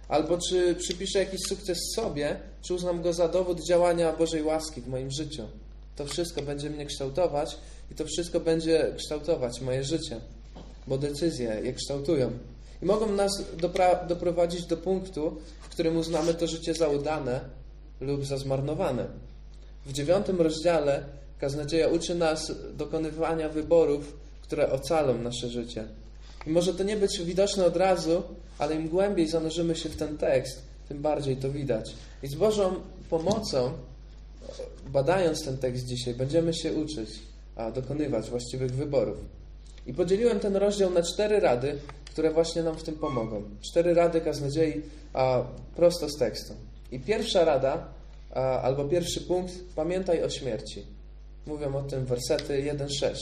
Albo 0.07 0.37
czy 0.37 0.75
przypiszę 0.75 1.19
jakiś 1.19 1.39
sukces 1.47 1.77
sobie, 1.95 2.39
czy 2.61 2.73
uznam 2.73 3.01
go 3.01 3.13
za 3.13 3.27
dowód 3.27 3.63
działania 3.63 4.13
Bożej 4.13 4.43
łaski 4.43 4.81
w 4.81 4.87
moim 4.87 5.11
życiu? 5.11 5.43
To 5.95 6.05
wszystko 6.05 6.41
będzie 6.41 6.69
mnie 6.69 6.85
kształtować 6.85 7.57
i 7.91 7.95
to 7.95 8.05
wszystko 8.05 8.39
będzie 8.39 8.93
kształtować 8.97 9.61
moje 9.61 9.83
życie, 9.83 10.21
bo 10.87 10.97
decyzje 10.97 11.61
je 11.63 11.73
kształtują. 11.73 12.31
I 12.81 12.86
mogą 12.86 13.12
nas 13.12 13.43
doprowadzić 14.07 14.65
do 14.65 14.77
punktu, 14.77 15.38
w 15.62 15.69
którym 15.69 15.98
uznamy 15.98 16.33
to 16.33 16.48
życie 16.48 16.74
za 16.74 16.88
udane 16.88 17.39
lub 18.01 18.25
za 18.25 18.38
zmarnowane. 18.38 19.05
W 19.86 19.93
dziewiątym 19.93 20.41
rozdziale 20.41 21.03
kaznodzieja 21.39 21.88
uczy 21.88 22.15
nas 22.15 22.51
dokonywania 22.77 23.50
wyborów, 23.50 24.13
które 24.41 24.71
ocalą 24.71 25.17
nasze 25.17 25.50
życie. 25.50 25.88
I 26.48 26.50
może 26.50 26.74
to 26.74 26.83
nie 26.83 26.98
być 26.98 27.21
widoczne 27.24 27.65
od 27.65 27.77
razu, 27.77 28.24
ale 28.57 28.75
im 28.75 28.89
głębiej 28.89 29.27
zanurzymy 29.27 29.75
się 29.75 29.89
w 29.89 29.95
ten 29.95 30.17
tekst, 30.17 30.62
tym 30.89 31.01
bardziej 31.01 31.38
to 31.38 31.51
widać. 31.51 31.93
I 32.24 32.27
z 32.27 32.36
Bożą 32.36 32.75
pomocą, 33.09 33.71
badając 34.88 35.45
ten 35.45 35.57
tekst 35.57 35.86
dzisiaj, 35.86 36.13
będziemy 36.13 36.53
się 36.53 36.74
uczyć, 36.74 37.09
a 37.55 37.71
dokonywać 37.71 38.29
właściwych 38.29 38.71
wyborów. 38.71 39.17
I 39.88 39.93
podzieliłem 39.93 40.39
ten 40.39 40.55
rozdział 40.55 40.91
na 40.91 41.03
cztery 41.03 41.39
rady, 41.39 41.79
które 42.19 42.33
właśnie 42.33 42.63
nam 42.63 42.77
w 42.77 42.83
tym 42.83 42.95
pomogą. 42.95 43.43
Cztery 43.61 43.93
rady 43.93 44.21
kaznodziei 44.21 44.81
a, 45.13 45.43
prosto 45.75 46.09
z 46.09 46.17
tekstu. 46.17 46.53
I 46.91 46.99
pierwsza 46.99 47.45
rada, 47.45 47.88
a, 48.33 48.61
albo 48.61 48.85
pierwszy 48.85 49.21
punkt, 49.21 49.53
pamiętaj 49.75 50.23
o 50.23 50.29
śmierci. 50.29 50.85
Mówią 51.45 51.75
o 51.75 51.81
tym 51.81 52.05
wersety 52.05 52.77
1-6. 53.01 53.13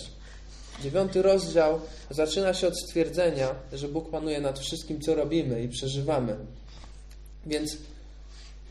Dziewiąty 0.84 1.22
rozdział 1.22 1.80
zaczyna 2.10 2.54
się 2.54 2.68
od 2.68 2.80
stwierdzenia, 2.80 3.56
że 3.74 3.88
Bóg 3.88 4.10
panuje 4.10 4.42
nad 4.42 4.60
wszystkim, 4.60 5.02
co 5.02 5.16
robimy 5.16 5.64
i 5.64 5.70
przeżywamy. 5.70 6.36
Więc 7.46 7.78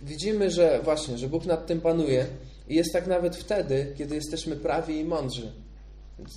widzimy, 0.02 0.50
że 0.50 0.80
właśnie, 0.83 1.18
że 1.18 1.28
Bóg 1.28 1.45
nad 1.45 1.66
tym 1.66 1.80
panuje 1.80 2.26
i 2.68 2.75
jest 2.75 2.92
tak 2.92 3.06
nawet 3.06 3.37
wtedy, 3.37 3.95
kiedy 3.99 4.14
jesteśmy 4.14 4.56
prawi 4.56 4.99
i 4.99 5.04
mądrzy. 5.04 5.52
Więc, 6.18 6.30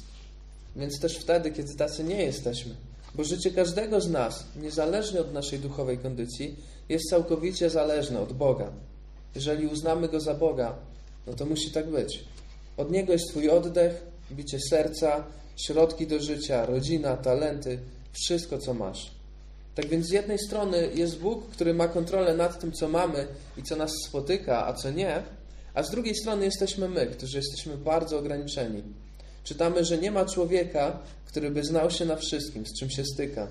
więc 0.76 1.00
też 1.00 1.18
wtedy, 1.18 1.52
kiedy 1.52 1.76
tacy 1.76 2.04
nie 2.04 2.24
jesteśmy. 2.24 2.89
Bo 3.16 3.24
życie 3.24 3.52
każdego 3.52 4.02
z 4.02 4.10
nas, 4.10 4.44
niezależnie 4.56 5.22
od 5.22 5.34
naszej 5.34 5.60
duchowej 5.60 5.98
kondycji, 5.98 6.56
jest 6.90 7.10
całkowicie 7.10 7.70
zależne 7.70 8.20
od 8.20 8.34
Boga. 8.34 8.72
Jeżeli 9.36 9.68
uznamy 9.68 10.10
Go 10.10 10.20
za 10.20 10.34
Boga, 10.34 10.76
no 11.28 11.34
to 11.34 11.46
musi 11.46 11.72
tak 11.72 11.90
być. 11.90 12.24
Od 12.78 12.92
Niego 12.92 13.14
jest 13.14 13.30
Twój 13.30 13.50
oddech, 13.50 14.04
bicie 14.32 14.58
serca, 14.70 15.24
środki 15.58 16.08
do 16.08 16.20
życia, 16.20 16.66
rodzina, 16.66 17.18
talenty, 17.18 17.80
wszystko, 18.12 18.58
co 18.58 18.74
masz. 18.74 19.12
Tak 19.76 19.88
więc 19.88 20.08
z 20.08 20.12
jednej 20.12 20.40
strony 20.40 20.90
jest 20.96 21.20
Bóg, 21.20 21.50
który 21.50 21.74
ma 21.74 21.88
kontrolę 21.88 22.34
nad 22.34 22.60
tym, 22.60 22.72
co 22.72 22.90
mamy 22.90 23.28
i 23.58 23.64
co 23.64 23.76
nas 23.76 23.92
spotyka, 24.08 24.68
a 24.68 24.74
co 24.74 24.92
nie, 24.92 25.24
a 25.74 25.84
z 25.84 25.92
drugiej 25.92 26.16
strony 26.16 26.46
jesteśmy 26.46 26.90
my, 26.90 27.08
którzy 27.08 27.38
jesteśmy 27.38 27.78
bardzo 27.78 28.20
ograniczeni. 28.20 28.84
Czytamy, 29.44 29.86
że 29.86 29.98
nie 29.98 30.12
ma 30.12 30.26
człowieka, 30.26 31.00
który 31.26 31.52
by 31.52 31.64
znał 31.64 31.92
się 31.92 32.06
na 32.06 32.16
wszystkim, 32.16 32.66
z 32.66 32.80
czym 32.80 32.90
się 32.90 33.04
styka. 33.06 33.48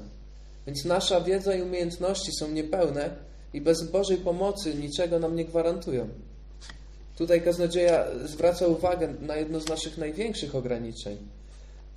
Więc 0.67 0.85
nasza 0.85 1.21
wiedza 1.21 1.55
i 1.55 1.63
umiejętności 1.63 2.33
są 2.39 2.51
niepełne 2.51 3.11
i 3.55 3.61
bez 3.61 3.91
Bożej 3.91 4.17
pomocy 4.17 4.75
niczego 4.75 5.19
nam 5.19 5.37
nie 5.37 5.45
gwarantują. 5.45 6.09
Tutaj 7.17 7.43
kaznodzieja 7.43 8.07
zwraca 8.25 8.67
uwagę 8.67 9.15
na 9.21 9.37
jedno 9.37 9.61
z 9.61 9.69
naszych 9.69 9.99
największych 9.99 10.55
ograniczeń. 10.55 11.19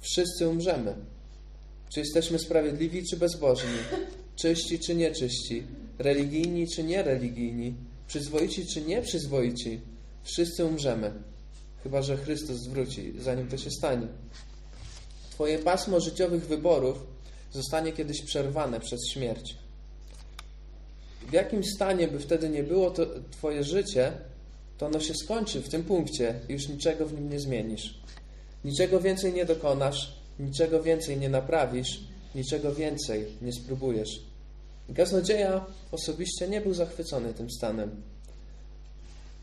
Wszyscy 0.02 0.48
umrzemy. 0.48 0.96
Czy 1.94 2.00
jesteśmy 2.00 2.40
sprawiedliwi, 2.40 3.04
czy 3.10 3.18
bezbożni? 3.18 3.78
Czyści, 4.36 4.80
czy 4.80 4.96
nieczyści? 4.96 5.64
Religijni, 6.00 6.68
czy 6.68 6.84
niereligijni? 6.84 7.74
Przyzwoici, 8.08 8.66
czy 8.66 8.82
nieprzyzwoici? 8.82 9.80
Wszyscy 10.24 10.66
umrzemy. 10.66 11.12
Chyba, 11.84 12.02
że 12.02 12.18
Chrystus 12.18 12.58
zwróci, 12.58 13.14
zanim 13.20 13.48
to 13.48 13.58
się 13.58 13.72
stanie. 13.72 14.08
Twoje 15.32 15.60
pasmo 15.60 16.00
życiowych 16.00 16.48
wyborów 16.48 16.98
zostanie 17.52 17.94
kiedyś 17.94 18.22
przerwane 18.22 18.80
przez 18.80 19.00
śmierć. 19.10 19.56
W 21.30 21.34
jakim 21.34 21.64
stanie 21.64 22.08
by 22.08 22.20
wtedy 22.20 22.50
nie 22.50 22.64
było 22.64 22.92
to 22.92 23.06
Twoje 23.32 23.64
życie, 23.64 24.12
to 24.78 24.86
ono 24.86 25.00
się 25.00 25.14
skończy 25.14 25.62
w 25.62 25.70
tym 25.70 25.84
punkcie 25.84 26.40
i 26.50 26.54
już 26.54 26.68
niczego 26.68 27.06
w 27.06 27.14
nim 27.14 27.30
nie 27.30 27.40
zmienisz. 27.40 28.02
Niczego 28.66 29.00
więcej 29.00 29.34
nie 29.34 29.46
dokonasz, 29.46 30.16
niczego 30.40 30.84
więcej 30.84 31.18
nie 31.18 31.30
naprawisz, 31.30 32.00
niczego 32.36 32.76
więcej 32.76 33.26
nie 33.42 33.54
spróbujesz. 33.54 34.22
Kaznodzieja 34.96 35.66
osobiście 35.92 36.48
nie 36.48 36.62
był 36.62 36.74
zachwycony 36.74 37.34
tym 37.34 37.50
stanem. 37.50 38.02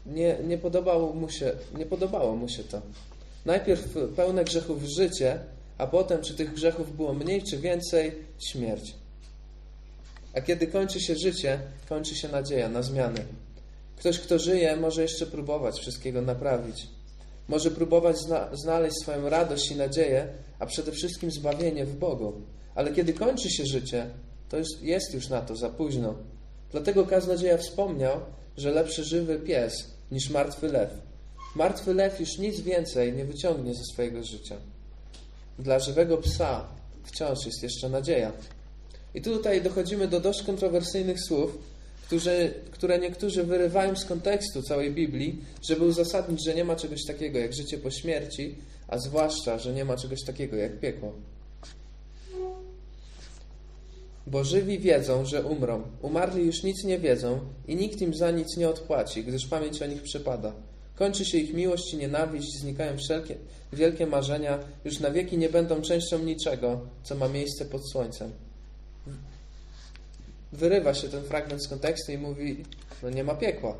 Nie, 0.09 0.38
nie, 0.45 0.59
podobało 0.59 1.12
mu 1.12 1.31
się, 1.31 1.53
nie 1.79 1.87
podobało 1.87 2.37
mu 2.37 2.49
się 2.49 2.65
to. 2.65 2.83
Najpierw 3.47 3.95
pełne 4.17 4.45
grzechów 4.45 4.83
życie, 4.83 5.38
a 5.79 5.87
potem, 5.87 6.23
czy 6.23 6.35
tych 6.35 6.55
grzechów 6.55 6.97
było 6.97 7.15
mniej 7.15 7.43
czy 7.43 7.59
więcej, 7.59 8.12
śmierć. 8.38 8.95
A 10.35 10.41
kiedy 10.41 10.67
kończy 10.67 11.00
się 11.00 11.17
życie, 11.17 11.61
kończy 11.88 12.15
się 12.15 12.29
nadzieja 12.29 12.69
na 12.69 12.83
zmiany. 12.83 13.25
Ktoś, 13.97 14.19
kto 14.19 14.38
żyje, 14.38 14.77
może 14.77 15.03
jeszcze 15.03 15.27
próbować 15.27 15.79
wszystkiego 15.81 16.23
naprawić. 16.23 16.87
Może 17.49 17.71
próbować 17.71 18.19
zna 18.19 18.49
znaleźć 18.53 18.97
swoją 19.03 19.29
radość 19.29 19.71
i 19.71 19.77
nadzieję, 19.77 20.29
a 20.59 20.67
przede 20.67 20.93
wszystkim 20.93 21.31
zbawienie 21.31 21.87
w 21.87 21.97
Bogu. 21.97 22.33
Ale 22.75 22.93
kiedy 22.93 23.12
kończy 23.12 23.50
się 23.50 23.67
życie, 23.67 24.07
to 24.49 24.59
już 24.59 24.69
jest 24.83 25.15
już 25.15 25.29
na 25.29 25.41
to 25.41 25.57
za 25.57 25.71
późno. 25.71 26.15
Dlatego 26.71 27.07
kaznodzieja 27.07 27.59
wspomniał, 27.59 28.21
że 28.57 28.71
lepszy 28.71 29.05
żywy 29.05 29.38
pies 29.38 29.98
niż 30.12 30.31
martwy 30.31 30.69
lew. 30.69 30.91
Martwy 31.55 31.95
lew 31.95 32.21
już 32.21 32.38
nic 32.38 32.61
więcej 32.61 33.12
nie 33.12 33.25
wyciągnie 33.25 33.75
ze 33.75 33.85
swojego 33.85 34.25
życia. 34.25 34.57
Dla 35.59 35.79
żywego 35.79 36.17
psa 36.17 36.65
wciąż 37.05 37.47
jest 37.47 37.62
jeszcze 37.62 37.88
nadzieja. 37.88 38.33
I 39.15 39.23
tutaj 39.23 39.62
dochodzimy 39.62 40.09
do 40.09 40.21
dość 40.21 40.43
kontrowersyjnych 40.43 41.21
słów, 41.21 41.59
którzy, 42.07 42.55
które 42.71 42.99
niektórzy 42.99 43.45
wyrywają 43.45 43.97
z 43.97 44.05
kontekstu 44.05 44.62
całej 44.62 44.91
Biblii, 44.91 45.45
żeby 45.69 45.85
uzasadnić, 45.85 46.45
że 46.45 46.55
nie 46.55 46.65
ma 46.65 46.77
czegoś 46.77 47.05
takiego 47.07 47.38
jak 47.38 47.53
życie 47.53 47.79
po 47.79 47.91
śmierci, 47.91 48.55
a 48.88 48.99
zwłaszcza, 48.99 49.59
że 49.59 49.73
nie 49.73 49.85
ma 49.85 49.97
czegoś 49.97 50.25
takiego 50.25 50.57
jak 50.57 50.81
piekło. 50.81 51.12
Bo 54.30 54.44
żywi 54.44 54.78
wiedzą, 54.78 55.26
że 55.26 55.42
umrą. 55.42 55.82
Umarli 56.02 56.47
już 56.47 56.62
nic 56.62 56.85
nie 56.85 56.99
wiedzą 56.99 57.40
i 57.68 57.76
nikt 57.76 58.00
im 58.00 58.14
za 58.14 58.30
nic 58.30 58.56
nie 58.56 58.68
odpłaci, 58.68 59.25
gdyż 59.25 59.47
pamięć 59.47 59.82
o 59.82 59.87
nich 59.87 60.02
przypada. 60.02 60.52
Kończy 60.94 61.25
się 61.25 61.38
ich 61.38 61.54
miłość 61.54 61.94
i 61.94 61.97
nienawiść, 61.97 62.58
znikają 62.61 62.97
wszelkie 62.99 63.35
wielkie 63.73 64.06
marzenia, 64.06 64.58
już 64.85 65.00
na 65.00 65.11
wieki 65.11 65.38
nie 65.38 65.49
będą 65.49 65.82
częścią 65.82 66.18
niczego, 66.18 66.80
co 67.02 67.14
ma 67.14 67.28
miejsce 67.28 67.64
pod 67.64 67.90
słońcem. 67.90 68.32
Wyrywa 70.52 70.94
się 70.94 71.08
ten 71.08 71.23
fragment 71.23 71.64
z 71.64 71.68
kontekstu 71.68 72.12
i 72.12 72.18
mówi, 72.18 72.64
no 73.02 73.11
nie 73.11 73.25
ma 73.25 73.35
piekła. 73.35 73.76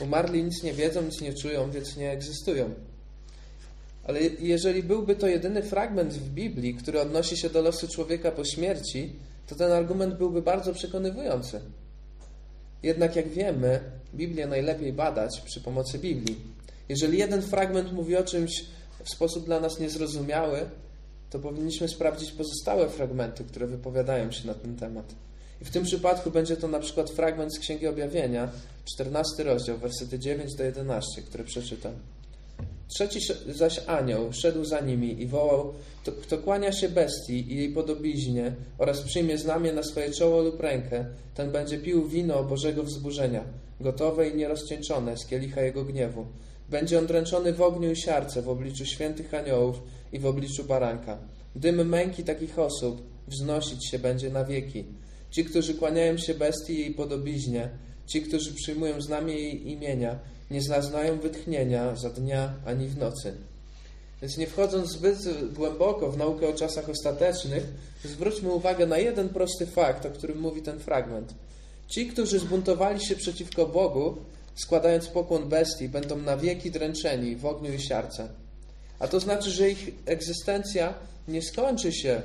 Umarli 0.00 0.44
nic 0.44 0.62
nie 0.62 0.72
wiedzą, 0.72 1.02
nic 1.02 1.20
nie 1.20 1.34
czują, 1.34 1.70
więc 1.70 1.96
nie 1.96 2.10
egzystują. 2.10 2.74
Ale 4.04 4.20
jeżeli 4.22 4.82
byłby 4.82 5.16
to 5.16 5.28
jedyny 5.28 5.62
fragment 5.62 6.14
w 6.14 6.28
Biblii, 6.30 6.74
który 6.74 7.00
odnosi 7.00 7.36
się 7.36 7.50
do 7.50 7.62
losu 7.62 7.88
człowieka 7.88 8.30
po 8.30 8.44
śmierci, 8.44 9.12
to 9.46 9.54
ten 9.54 9.72
argument 9.72 10.14
byłby 10.14 10.42
bardzo 10.42 10.74
przekonywujący. 10.74 11.60
Jednak 12.82 13.16
jak 13.16 13.28
wiemy, 13.28 13.80
Biblię 14.14 14.46
najlepiej 14.46 14.92
badać 14.92 15.40
przy 15.40 15.60
pomocy 15.60 15.98
Biblii. 15.98 16.36
Jeżeli 16.88 17.18
jeden 17.18 17.42
fragment 17.42 17.92
mówi 17.92 18.16
o 18.16 18.24
czymś 18.24 18.64
w 19.04 19.10
sposób 19.10 19.44
dla 19.44 19.60
nas 19.60 19.80
niezrozumiały, 19.80 20.60
to 21.30 21.38
powinniśmy 21.38 21.88
sprawdzić 21.88 22.32
pozostałe 22.32 22.88
fragmenty, 22.88 23.44
które 23.44 23.66
wypowiadają 23.66 24.30
się 24.30 24.46
na 24.46 24.54
ten 24.54 24.76
temat. 24.76 25.14
I 25.62 25.64
w 25.64 25.70
tym 25.70 25.84
przypadku 25.84 26.30
będzie 26.30 26.56
to 26.56 26.68
na 26.68 26.78
przykład 26.78 27.10
fragment 27.10 27.54
z 27.54 27.58
Księgi 27.58 27.86
Objawienia, 27.86 28.48
14 28.84 29.44
rozdział, 29.44 29.78
wersety 29.78 30.18
9 30.18 30.54
do 30.54 30.64
11, 30.64 31.22
który 31.22 31.44
przeczytam. 31.44 31.92
Trzeci 32.88 33.20
zaś 33.48 33.80
anioł 33.86 34.32
szedł 34.32 34.64
za 34.64 34.80
nimi 34.80 35.22
i 35.22 35.26
wołał, 35.26 35.74
kto 36.22 36.38
kłania 36.38 36.72
się 36.72 36.88
bestii 36.88 37.52
i 37.52 37.56
jej 37.56 37.72
podobiznie 37.72 38.52
oraz 38.78 39.02
przyjmie 39.02 39.38
znamię 39.38 39.72
na 39.72 39.82
swoje 39.82 40.10
czoło 40.10 40.42
lub 40.42 40.60
rękę, 40.60 41.04
ten 41.34 41.52
będzie 41.52 41.78
pił 41.78 42.08
wino 42.08 42.44
Bożego 42.44 42.82
wzburzenia, 42.82 43.44
gotowe 43.80 44.28
i 44.28 44.36
nierozcieńczone 44.36 45.16
z 45.16 45.26
kielicha 45.26 45.60
jego 45.62 45.84
gniewu. 45.84 46.26
Będzie 46.68 46.98
on 46.98 47.06
dręczony 47.06 47.52
w 47.52 47.62
ogniu 47.62 47.92
i 47.92 47.96
siarce 47.96 48.42
w 48.42 48.48
obliczu 48.48 48.86
świętych 48.86 49.34
aniołów 49.34 49.82
i 50.12 50.18
w 50.18 50.26
obliczu 50.26 50.64
baranka. 50.64 51.18
Dym 51.56 51.88
męki 51.88 52.24
takich 52.24 52.58
osób 52.58 53.02
wznosić 53.28 53.90
się 53.90 53.98
będzie 53.98 54.30
na 54.30 54.44
wieki. 54.44 54.84
Ci, 55.30 55.44
którzy 55.44 55.74
kłaniają 55.74 56.18
się 56.18 56.34
bestii 56.34 56.72
i 56.72 56.80
jej 56.80 56.94
podobiznie, 56.94 57.68
ci, 58.06 58.22
którzy 58.22 58.54
przyjmują 58.54 59.00
znamię 59.00 59.34
jej 59.34 59.70
imienia, 59.70 60.18
nie 60.50 60.62
zaznają 60.62 61.18
wytchnienia 61.18 61.96
za 61.96 62.10
dnia 62.10 62.54
ani 62.66 62.88
w 62.88 62.98
nocy. 62.98 63.34
Więc 64.22 64.36
nie 64.36 64.46
wchodząc 64.46 64.90
zbyt 64.90 65.18
głęboko 65.52 66.10
w 66.10 66.16
naukę 66.16 66.48
o 66.48 66.52
czasach 66.52 66.88
ostatecznych, 66.88 67.64
zwróćmy 68.04 68.52
uwagę 68.52 68.86
na 68.86 68.98
jeden 68.98 69.28
prosty 69.28 69.66
fakt, 69.66 70.06
o 70.06 70.10
którym 70.10 70.40
mówi 70.40 70.62
ten 70.62 70.78
fragment. 70.78 71.34
Ci, 71.88 72.06
którzy 72.06 72.38
zbuntowali 72.38 73.04
się 73.04 73.16
przeciwko 73.16 73.66
Bogu, 73.66 74.16
składając 74.54 75.06
pokłon 75.06 75.48
bestii, 75.48 75.88
będą 75.88 76.16
na 76.16 76.36
wieki 76.36 76.70
dręczeni 76.70 77.36
w 77.36 77.46
ogniu 77.46 77.72
i 77.72 77.80
siarce. 77.80 78.28
A 78.98 79.08
to 79.08 79.20
znaczy, 79.20 79.50
że 79.50 79.70
ich 79.70 79.90
egzystencja 80.06 80.94
nie 81.28 81.42
skończy 81.42 81.92
się 81.92 82.22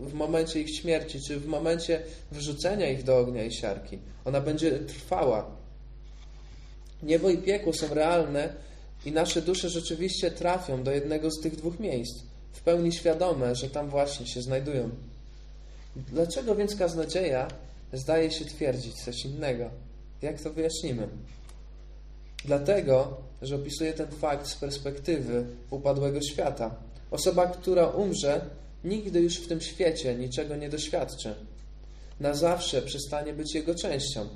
w 0.00 0.14
momencie 0.14 0.60
ich 0.60 0.76
śmierci, 0.76 1.20
czy 1.20 1.40
w 1.40 1.46
momencie 1.46 2.02
wrzucenia 2.32 2.90
ich 2.90 3.04
do 3.04 3.18
ognia 3.18 3.44
i 3.44 3.52
siarki. 3.52 3.98
Ona 4.24 4.40
będzie 4.40 4.78
trwała. 4.78 5.50
Niebo 7.02 7.30
i 7.30 7.38
piekło 7.38 7.72
są 7.72 7.94
realne 7.94 8.52
i 9.04 9.12
nasze 9.12 9.42
dusze 9.42 9.68
rzeczywiście 9.68 10.30
trafią 10.30 10.82
do 10.82 10.90
jednego 10.90 11.30
z 11.30 11.40
tych 11.40 11.56
dwóch 11.56 11.80
miejsc, 11.80 12.22
w 12.52 12.60
pełni 12.60 12.92
świadome, 12.92 13.54
że 13.54 13.70
tam 13.70 13.88
właśnie 13.88 14.26
się 14.26 14.42
znajdują. 14.42 14.90
Dlaczego 15.96 16.54
więc 16.54 16.76
kaznodzieja 16.76 17.48
zdaje 17.92 18.30
się 18.30 18.44
twierdzić 18.44 18.94
coś 18.94 19.24
innego? 19.24 19.70
Jak 20.22 20.42
to 20.42 20.50
wyjaśnimy? 20.50 21.08
Dlatego, 22.44 23.16
że 23.42 23.56
opisuje 23.56 23.92
ten 23.92 24.10
fakt 24.10 24.46
z 24.46 24.54
perspektywy 24.54 25.46
upadłego 25.70 26.20
świata. 26.22 26.74
Osoba, 27.10 27.46
która 27.46 27.86
umrze, 27.86 28.40
nigdy 28.84 29.20
już 29.20 29.36
w 29.36 29.48
tym 29.48 29.60
świecie 29.60 30.14
niczego 30.14 30.56
nie 30.56 30.68
doświadczy. 30.68 31.34
Na 32.20 32.34
zawsze 32.34 32.82
przestanie 32.82 33.32
być 33.32 33.54
jego 33.54 33.74
częścią. 33.74 34.28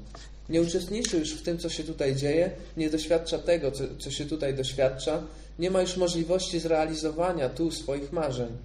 Nie 0.49 0.63
uczestniczy 0.63 1.19
już 1.19 1.35
w 1.35 1.43
tym, 1.43 1.59
co 1.59 1.69
się 1.69 1.85
tutaj 1.85 2.17
dzieje, 2.17 2.51
nie 2.77 2.91
doświadcza 2.91 3.39
tego, 3.39 3.73
co, 3.73 3.85
co 3.99 4.11
się 4.11 4.27
tutaj 4.27 4.55
doświadcza, 4.55 5.23
nie 5.59 5.71
ma 5.71 5.81
już 5.81 5.97
możliwości 5.97 6.61
zrealizowania 6.61 7.49
tu 7.49 7.71
swoich 7.71 8.13
marzeń. 8.13 8.57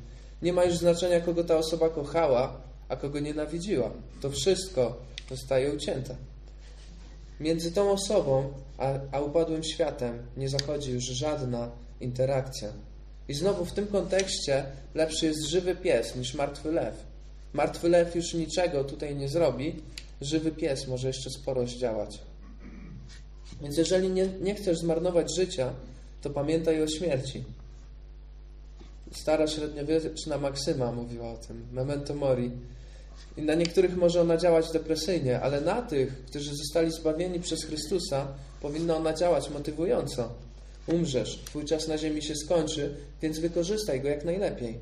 Nie 0.42 0.54
ma 0.54 0.64
już 0.64 0.78
znaczenia, 0.78 1.22
kogo 1.22 1.44
ta 1.44 1.58
osoba 1.58 1.90
kochała, 1.90 2.62
a 2.90 2.96
kogo 2.96 3.20
nienawidziła. 3.20 3.92
To 4.22 4.30
wszystko 4.30 4.98
zostaje 5.30 5.72
ucięte. 5.72 6.16
Między 7.40 7.72
tą 7.72 7.92
osobą 7.92 8.54
a, 8.78 8.94
a 9.12 9.20
upadłym 9.22 9.64
światem 9.64 10.20
nie 10.38 10.50
zachodzi 10.50 10.92
już 10.92 11.04
żadna 11.04 11.72
interakcja. 12.02 12.70
I 13.30 13.34
znowu 13.34 13.66
w 13.66 13.72
tym 13.72 13.88
kontekście 13.88 14.66
lepszy 14.96 15.26
jest 15.26 15.46
żywy 15.46 15.76
pies 15.76 16.16
niż 16.16 16.34
martwy 16.34 16.72
lew. 16.72 16.96
Martwy 17.54 17.90
lew 17.90 18.16
już 18.16 18.34
niczego 18.34 18.84
tutaj 18.84 19.16
nie 19.16 19.30
zrobi, 19.30 19.76
żywy 20.22 20.52
pies 20.52 20.88
może 20.88 21.08
jeszcze 21.08 21.30
sporo 21.30 21.68
zdziałać. 21.68 22.20
Więc 23.62 23.78
jeżeli 23.78 24.10
nie, 24.10 24.28
nie 24.42 24.56
chcesz 24.56 24.78
zmarnować 24.78 25.36
życia, 25.36 25.74
to 26.22 26.30
pamiętaj 26.30 26.84
o 26.84 26.88
śmierci. 26.88 27.44
Stara 29.12 29.48
średniowieczna 29.48 30.38
Maksyma 30.38 30.92
mówiła 30.92 31.30
o 31.32 31.38
tym, 31.38 31.68
memento 31.72 32.16
mori. 32.16 32.52
I 33.38 33.42
na 33.42 33.54
niektórych 33.54 33.98
może 33.98 34.22
ona 34.22 34.38
działać 34.38 34.72
depresyjnie, 34.72 35.42
ale 35.42 35.62
na 35.62 35.82
tych, 35.82 36.26
którzy 36.26 36.56
zostali 36.56 36.92
zbawieni 36.92 37.40
przez 37.40 37.64
Chrystusa, 37.64 38.28
powinna 38.62 38.96
ona 38.96 39.14
działać 39.14 39.50
motywująco. 39.50 40.30
Umrzesz, 40.94 41.40
twój 41.46 41.66
czas 41.66 41.88
na 41.88 41.98
ziemi 41.98 42.22
się 42.22 42.36
skończy, 42.36 42.96
więc 43.22 43.40
wykorzystaj 43.40 44.02
go 44.02 44.08
jak 44.10 44.26
najlepiej. 44.26 44.80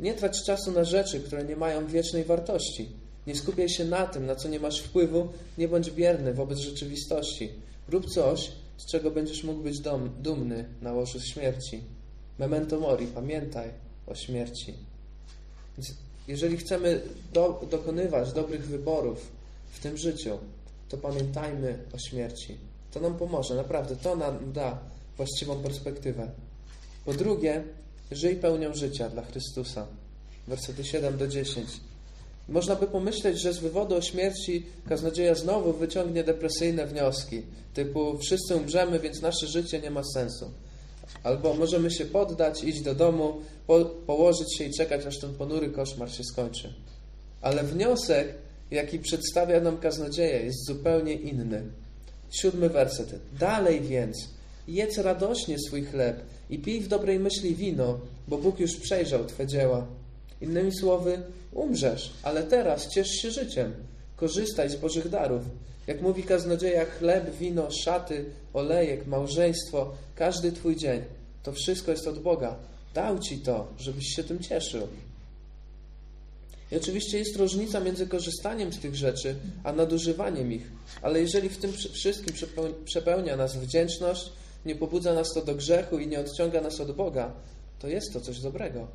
Nie 0.00 0.14
trać 0.14 0.44
czasu 0.44 0.72
na 0.72 0.84
rzeczy, 0.84 1.20
które 1.20 1.44
nie 1.44 1.56
mają 1.56 1.86
wiecznej 1.86 2.24
wartości. 2.24 2.88
Nie 3.26 3.34
skupiaj 3.34 3.68
się 3.68 3.84
na 3.84 4.06
tym, 4.06 4.26
na 4.26 4.36
co 4.36 4.48
nie 4.48 4.60
masz 4.60 4.80
wpływu, 4.80 5.28
nie 5.58 5.68
bądź 5.68 5.90
bierny 5.90 6.34
wobec 6.34 6.58
rzeczywistości. 6.58 7.50
Rób 7.88 8.06
coś, 8.06 8.52
z 8.76 8.86
czego 8.86 9.10
będziesz 9.10 9.44
mógł 9.44 9.62
być 9.62 9.80
dom, 9.80 10.10
dumny 10.22 10.64
na 10.82 10.92
łożu 10.92 11.20
śmierci. 11.20 11.80
Memento 12.38 12.80
mori, 12.80 13.06
pamiętaj 13.06 13.70
o 14.06 14.14
śmierci. 14.14 14.74
Więc 15.78 15.94
jeżeli 16.28 16.56
chcemy 16.56 17.00
do, 17.32 17.66
dokonywać 17.70 18.32
dobrych 18.32 18.66
wyborów 18.66 19.30
w 19.70 19.80
tym 19.80 19.96
życiu, 19.96 20.38
to 20.88 20.96
pamiętajmy 20.96 21.78
o 21.92 21.98
śmierci. 21.98 22.56
To 22.98 23.02
nam 23.02 23.18
pomoże, 23.18 23.54
naprawdę, 23.54 23.96
to 23.96 24.16
nam 24.16 24.52
da 24.52 24.78
właściwą 25.16 25.62
perspektywę. 25.62 26.30
Po 27.04 27.12
drugie, 27.12 27.64
żyj 28.10 28.36
pełnią 28.36 28.74
życia 28.74 29.08
dla 29.08 29.22
Chrystusa. 29.22 29.86
Wersety 30.48 30.84
7 30.84 31.16
do 31.16 31.28
10. 31.28 31.68
Można 32.48 32.76
by 32.76 32.86
pomyśleć, 32.86 33.40
że 33.40 33.52
z 33.52 33.58
wywodu 33.58 33.94
o 33.94 34.02
śmierci 34.02 34.66
kaznodzieja 34.88 35.34
znowu 35.34 35.72
wyciągnie 35.72 36.24
depresyjne 36.24 36.86
wnioski, 36.86 37.42
typu 37.74 38.18
wszyscy 38.18 38.56
umrzemy, 38.56 38.98
więc 38.98 39.22
nasze 39.22 39.46
życie 39.46 39.80
nie 39.80 39.90
ma 39.90 40.02
sensu. 40.14 40.50
Albo 41.22 41.54
możemy 41.54 41.90
się 41.90 42.04
poddać, 42.04 42.64
iść 42.64 42.80
do 42.80 42.94
domu, 42.94 43.40
po, 43.66 43.84
położyć 43.84 44.58
się 44.58 44.64
i 44.64 44.74
czekać, 44.74 45.06
aż 45.06 45.18
ten 45.18 45.34
ponury 45.34 45.70
koszmar 45.70 46.12
się 46.12 46.24
skończy. 46.24 46.74
Ale 47.40 47.62
wniosek, 47.62 48.34
jaki 48.70 48.98
przedstawia 48.98 49.60
nam 49.60 49.78
kaznodzieja, 49.78 50.40
jest 50.40 50.66
zupełnie 50.66 51.14
inny. 51.14 51.62
Siódmy 52.30 52.68
werset. 52.68 53.14
Dalej 53.38 53.80
więc, 53.80 54.28
jedz 54.68 54.98
radośnie 54.98 55.58
swój 55.58 55.84
chleb 55.84 56.20
i 56.50 56.58
pij 56.58 56.80
w 56.80 56.88
dobrej 56.88 57.18
myśli 57.18 57.54
wino, 57.54 58.00
bo 58.28 58.38
Bóg 58.38 58.60
już 58.60 58.76
przejrzał 58.76 59.24
Twe 59.24 59.46
dzieła. 59.46 59.86
Innymi 60.40 60.72
słowy, 60.80 61.22
umrzesz, 61.52 62.12
ale 62.22 62.42
teraz 62.42 62.88
ciesz 62.88 63.08
się 63.08 63.30
życiem. 63.30 63.72
Korzystaj 64.16 64.70
z 64.70 64.76
Bożych 64.76 65.08
darów. 65.08 65.42
Jak 65.86 66.02
mówi 66.02 66.22
kaznodzieja, 66.22 66.84
chleb, 66.84 67.36
wino, 67.36 67.70
szaty, 67.70 68.24
olejek, 68.54 69.06
małżeństwo, 69.06 69.92
każdy 70.14 70.52
Twój 70.52 70.76
dzień, 70.76 71.02
to 71.42 71.52
wszystko 71.52 71.90
jest 71.90 72.06
od 72.06 72.18
Boga. 72.18 72.56
Dał 72.94 73.18
Ci 73.18 73.38
to, 73.38 73.68
żebyś 73.78 74.06
się 74.16 74.24
tym 74.24 74.38
cieszył. 74.38 74.88
I 76.72 76.76
oczywiście 76.76 77.18
jest 77.18 77.36
różnica 77.36 77.80
między 77.80 78.06
korzystaniem 78.06 78.72
z 78.72 78.78
tych 78.78 78.94
rzeczy, 78.94 79.34
a 79.64 79.72
nadużywaniem 79.72 80.52
ich. 80.52 80.72
Ale 81.02 81.20
jeżeli 81.20 81.48
w 81.48 81.58
tym 81.58 81.72
wszystkim 81.72 82.34
przepełnia 82.84 83.36
nas 83.36 83.56
wdzięczność, 83.56 84.32
nie 84.66 84.74
pobudza 84.74 85.14
nas 85.14 85.32
to 85.34 85.42
do 85.42 85.54
grzechu 85.54 85.98
i 85.98 86.06
nie 86.06 86.20
odciąga 86.20 86.60
nas 86.60 86.80
od 86.80 86.92
Boga, 86.92 87.32
to 87.78 87.88
jest 87.88 88.12
to 88.12 88.20
coś 88.20 88.40
dobrego. 88.40 88.86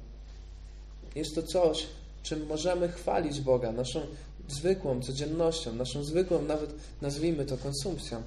Jest 1.16 1.36
to 1.36 1.44
coś, 1.44 1.86
czym 2.24 2.46
możemy 2.46 2.90
chwalić 2.90 3.42
Boga, 3.42 3.72
naszą 3.72 4.02
zwykłą 4.48 5.02
codziennością, 5.02 5.76
naszą 5.76 6.04
zwykłą, 6.04 6.42
nawet 6.42 6.74
nazwijmy 7.02 7.46
to 7.46 7.58
konsumpcją. 7.58 8.24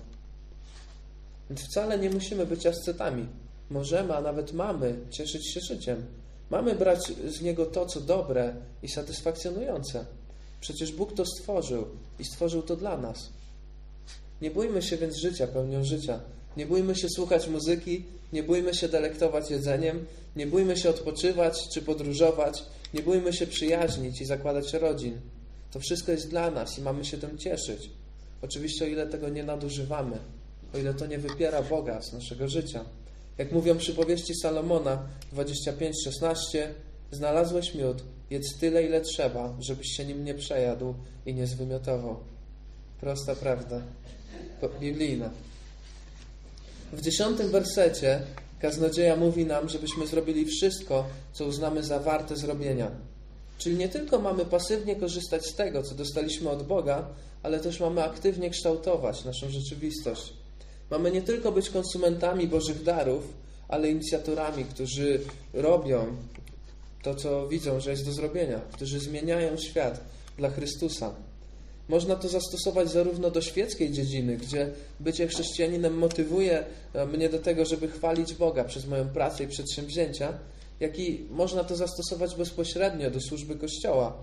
Więc 1.51 1.63
wcale 1.63 1.99
nie 1.99 2.11
musimy 2.11 2.47
być 2.47 2.67
ascetami. 2.67 3.27
Możemy, 3.71 4.17
a 4.17 4.21
nawet 4.21 4.53
mamy 4.53 4.99
cieszyć 5.11 5.53
się 5.55 5.61
życiem. 5.61 6.07
Mamy 6.51 6.75
brać 6.75 7.13
z 7.29 7.41
niego 7.43 7.67
to, 7.67 7.87
co 7.87 8.01
dobre 8.01 8.55
i 8.83 8.89
satysfakcjonujące. 8.89 10.07
Przecież 10.61 10.93
Bóg 10.93 11.15
to 11.15 11.25
stworzył 11.27 11.87
i 12.19 12.25
stworzył 12.25 12.63
to 12.63 12.77
dla 12.77 12.99
nas. 12.99 13.29
Nie 14.43 14.51
bójmy 14.51 14.83
się 14.83 14.97
więc 14.97 15.17
życia 15.17 15.47
pełnią 15.47 15.85
życia. 15.85 16.21
Nie 16.57 16.67
bójmy 16.67 16.97
się 16.97 17.09
słuchać 17.09 17.49
muzyki, 17.49 18.05
nie 18.33 18.43
bójmy 18.43 18.75
się 18.75 18.89
delektować 18.89 19.51
jedzeniem, 19.51 20.07
nie 20.37 20.47
bójmy 20.47 20.77
się 20.77 20.91
odpoczywać 20.91 21.69
czy 21.75 21.83
podróżować, 21.83 22.65
nie 22.95 23.03
bójmy 23.03 23.33
się 23.33 23.47
przyjaźnić 23.47 24.21
i 24.21 24.25
zakładać 24.25 24.73
rodzin. 24.73 25.21
To 25.73 25.81
wszystko 25.81 26.13
jest 26.13 26.31
dla 26.31 26.51
nas 26.51 26.79
i 26.79 26.83
mamy 26.83 27.05
się 27.05 27.19
tym 27.19 27.39
cieszyć. 27.39 27.91
Oczywiście 28.43 28.85
o 28.85 28.89
ile 28.89 29.07
tego 29.07 29.29
nie 29.29 29.45
nadużywamy, 29.45 30.19
o 30.75 30.79
ile 30.79 30.95
to 30.95 31.07
nie 31.07 31.19
wypiera 31.19 31.63
Boga 31.63 32.03
z 32.03 32.13
naszego 32.13 32.49
życia. 32.49 32.85
Jak 33.39 33.53
mówią 33.53 33.79
przypowieści 33.79 34.35
Salomona 34.35 35.03
25:16, 35.33 36.69
znalazłeś 37.13 37.75
miód, 37.75 38.03
jedz 38.31 38.59
tyle 38.59 38.83
ile 38.83 39.01
trzeba, 39.01 39.57
żebyś 39.61 39.87
się 39.97 40.05
nim 40.05 40.25
nie 40.25 40.35
przejadł 40.35 40.95
i 41.27 41.35
nie 41.35 41.47
zwymiotował. 41.47 42.17
Prosta 43.01 43.35
prawda, 43.35 43.83
biblijna. 44.81 45.31
W 46.93 47.01
dziesiątym 47.01 47.51
wersecie 47.51 48.21
kaznodzieja 48.61 49.17
mówi 49.17 49.47
nam, 49.47 49.69
żebyśmy 49.69 50.07
zrobili 50.07 50.45
wszystko, 50.45 51.07
co 51.33 51.45
uznamy 51.45 51.83
za 51.83 52.01
warte 52.01 52.37
zrobienia. 52.37 52.91
Czyli 53.59 53.77
nie 53.77 53.89
tylko 53.89 54.19
mamy 54.19 54.45
pasywnie 54.45 54.97
korzystać 54.97 55.47
z 55.47 55.55
tego, 55.55 55.83
co 55.83 55.95
dostaliśmy 55.95 56.51
od 56.51 56.67
Boga, 56.67 57.09
ale 57.43 57.61
też 57.61 57.81
mamy 57.81 58.05
aktywnie 58.05 58.51
kształtować 58.51 59.25
naszą 59.25 59.51
rzeczywistość. 59.51 60.33
Mamy 60.91 61.11
nie 61.11 61.23
tylko 61.23 61.53
być 61.53 61.71
konsumentami 61.71 62.47
Bożych 62.47 62.83
darów, 62.83 63.33
ale 63.69 63.91
inicjatorami, 63.91 64.65
którzy 64.65 65.21
robią 65.53 66.17
to, 67.03 67.15
co 67.15 67.49
widzą, 67.49 67.81
że 67.81 67.91
jest 67.91 68.05
do 68.05 68.13
zrobienia, 68.13 68.61
którzy 68.73 69.01
zmieniają 69.01 69.57
świat 69.57 70.01
dla 70.39 70.51
Chrystusa. 70.51 71.15
Można 71.89 72.17
to 72.17 72.29
zastosować 72.29 72.91
zarówno 72.91 73.31
do 73.31 73.43
świeckiej 73.43 73.93
dziedziny, 73.93 74.37
gdzie 74.37 74.71
bycie 75.01 75.27
chrześcijaninem 75.29 75.99
motywuje 75.99 76.65
e, 76.93 77.07
mnie 77.07 77.29
do 77.29 77.39
tego, 77.39 77.65
żeby 77.65 77.89
chwalić 77.89 78.35
Boga 78.35 78.65
przez 78.65 78.87
moją 78.87 79.09
pracę 79.09 79.45
i 79.45 79.49
przedsięwzięcia, 79.49 80.33
jak 80.81 80.99
i 80.99 81.27
można 81.31 81.65
to 81.65 81.77
zastosować 81.77 82.35
bezpośrednio 82.35 83.11
do 83.11 83.21
służby 83.21 83.57
Kościoła, 83.57 84.17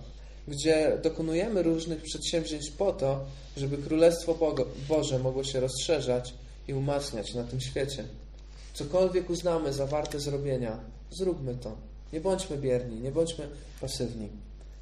gdzie 0.48 0.98
dokonujemy 1.02 1.62
różnych 1.62 2.02
przedsięwzięć 2.02 2.70
po 2.70 2.92
to, 2.92 3.24
żeby 3.56 3.78
Królestwo 3.78 4.54
Boże 4.88 5.18
mogło 5.18 5.44
się 5.44 5.60
rozszerzać 5.60 6.34
i 6.68 6.74
umacniać 6.74 7.34
na 7.34 7.44
tym 7.44 7.60
świecie. 7.60 8.04
Cokolwiek 8.74 9.30
uznamy 9.30 9.72
za 9.72 9.86
warte 9.86 10.20
zrobienia, 10.20 10.80
zróbmy 11.10 11.54
to. 11.54 11.76
Nie 12.12 12.20
bądźmy 12.20 12.56
bierni, 12.56 13.00
nie 13.00 13.12
bądźmy 13.12 13.48
pasywni. 13.80 14.28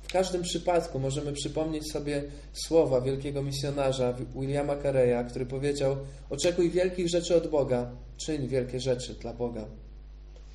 W 0.02 0.12
każdym 0.12 0.42
przypadku 0.42 0.98
możemy 0.98 1.32
przypomnieć 1.32 1.92
sobie 1.92 2.22
słowa 2.52 3.00
wielkiego 3.00 3.42
misjonarza 3.42 4.14
Williama 4.34 4.76
Careya, 4.76 5.28
który 5.28 5.46
powiedział: 5.46 5.96
Oczekuj 6.30 6.70
wielkich 6.70 7.08
rzeczy 7.08 7.36
od 7.36 7.46
Boga, 7.46 7.90
czyń 8.16 8.48
wielkie 8.48 8.80
rzeczy 8.80 9.14
dla 9.14 9.32
Boga. 9.32 9.64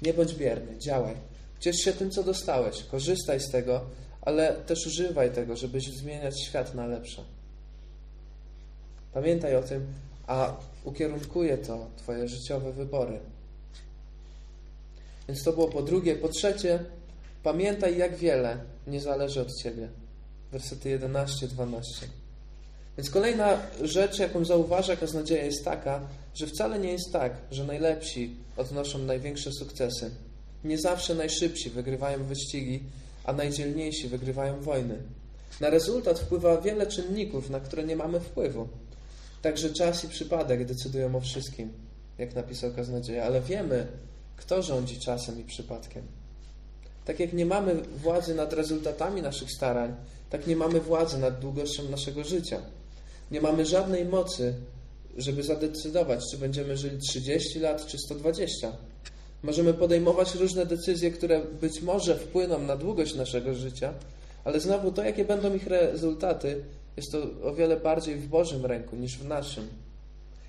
Nie 0.02 0.14
bądź 0.14 0.36
bierny, 0.36 0.78
działaj. 0.78 1.16
Ciesz 1.60 1.76
się 1.76 1.94
tym, 1.94 2.12
co 2.12 2.24
dostałeś, 2.24 2.84
korzystaj 2.84 3.40
z 3.40 3.52
tego, 3.52 3.82
ale 4.22 4.54
też 4.54 4.88
używaj 4.88 5.32
tego, 5.32 5.56
żeby 5.56 5.80
zmieniać 5.80 6.44
świat 6.44 6.76
na 6.76 6.88
lepsze. 6.88 7.24
Pamiętaj 9.14 9.56
o 9.56 9.64
tym, 9.64 9.88
a 10.28 10.54
ukierunkuje 10.88 11.58
to 11.58 11.88
Twoje 11.98 12.28
życiowe 12.28 12.72
wybory. 12.74 13.20
Więc 15.28 15.44
to 15.44 15.54
było 15.54 15.68
po 15.68 15.82
drugie. 15.82 16.16
Po 16.16 16.30
trzecie, 16.30 16.80
pamiętaj, 17.44 17.98
jak 17.98 18.16
wiele 18.16 18.58
nie 18.88 19.02
zależy 19.02 19.42
od 19.42 19.56
Ciebie. 19.56 19.90
Wersety 20.52 21.00
11-12. 21.00 21.82
Więc 22.98 23.10
kolejna 23.10 23.60
rzecz, 23.82 24.20
jaką 24.20 24.46
zauważa 24.46 24.96
kaznodzieja, 24.96 25.46
jest 25.46 25.66
taka, 25.66 26.02
że 26.36 26.48
wcale 26.48 26.80
nie 26.80 26.92
jest 26.92 27.12
tak, 27.14 27.38
że 27.52 27.64
najlepsi 27.64 28.36
odnoszą 28.58 29.00
największe 29.00 29.52
sukcesy. 29.52 30.12
Nie 30.64 30.78
zawsze 30.78 31.16
najszybsi 31.16 31.70
wygrywają 31.70 32.24
wyścigi, 32.24 32.84
a 33.24 33.34
najdzielniejsi 33.34 34.08
wygrywają 34.08 34.62
wojny. 34.62 34.98
Na 35.62 35.70
rezultat 35.70 36.20
wpływa 36.20 36.62
wiele 36.62 36.88
czynników, 36.88 37.50
na 37.50 37.60
które 37.60 37.84
nie 37.84 37.96
mamy 37.96 38.20
wpływu. 38.20 38.68
Także 39.42 39.70
czas 39.70 40.04
i 40.04 40.08
przypadek 40.08 40.66
decydują 40.66 41.16
o 41.16 41.20
wszystkim, 41.20 41.74
jak 42.18 42.36
napisał 42.36 42.74
kaznodzieja, 42.74 43.26
ale 43.26 43.42
wiemy, 43.42 43.88
kto 44.38 44.62
rządzi 44.62 45.00
czasem 45.00 45.40
i 45.40 45.44
przypadkiem. 45.44 46.04
Tak 47.06 47.20
jak 47.20 47.34
nie 47.34 47.46
mamy 47.46 47.76
władzy 47.76 48.36
nad 48.36 48.54
rezultatami 48.54 49.22
naszych 49.22 49.52
starań, 49.52 49.96
tak 50.30 50.48
nie 50.48 50.56
mamy 50.56 50.80
władzy 50.80 51.18
nad 51.18 51.40
długością 51.40 51.84
naszego 51.90 52.24
życia. 52.24 52.62
Nie 53.32 53.42
mamy 53.42 53.66
żadnej 53.66 54.06
mocy, 54.06 54.54
żeby 55.18 55.44
zadecydować, 55.44 56.20
czy 56.32 56.38
będziemy 56.38 56.78
żyli 56.78 56.98
30 56.98 57.60
lat, 57.60 57.86
czy 57.86 57.98
120. 57.98 58.72
Możemy 59.44 59.74
podejmować 59.74 60.36
różne 60.36 60.66
decyzje, 60.66 61.12
które 61.12 61.42
być 61.62 61.82
może 61.82 62.16
wpłyną 62.16 62.60
na 62.60 62.78
długość 62.78 63.16
naszego 63.16 63.54
życia, 63.54 63.94
ale 64.44 64.60
znowu 64.60 64.92
to, 64.92 65.04
jakie 65.04 65.26
będą 65.26 65.56
ich 65.56 65.68
rezultaty, 65.68 66.64
jest 66.98 67.12
to 67.12 67.18
o 67.44 67.54
wiele 67.56 67.78
bardziej 67.78 68.16
w 68.16 68.28
Bożym 68.28 68.66
ręku 68.66 68.96
niż 68.96 69.18
w 69.18 69.28
naszym. 69.28 69.68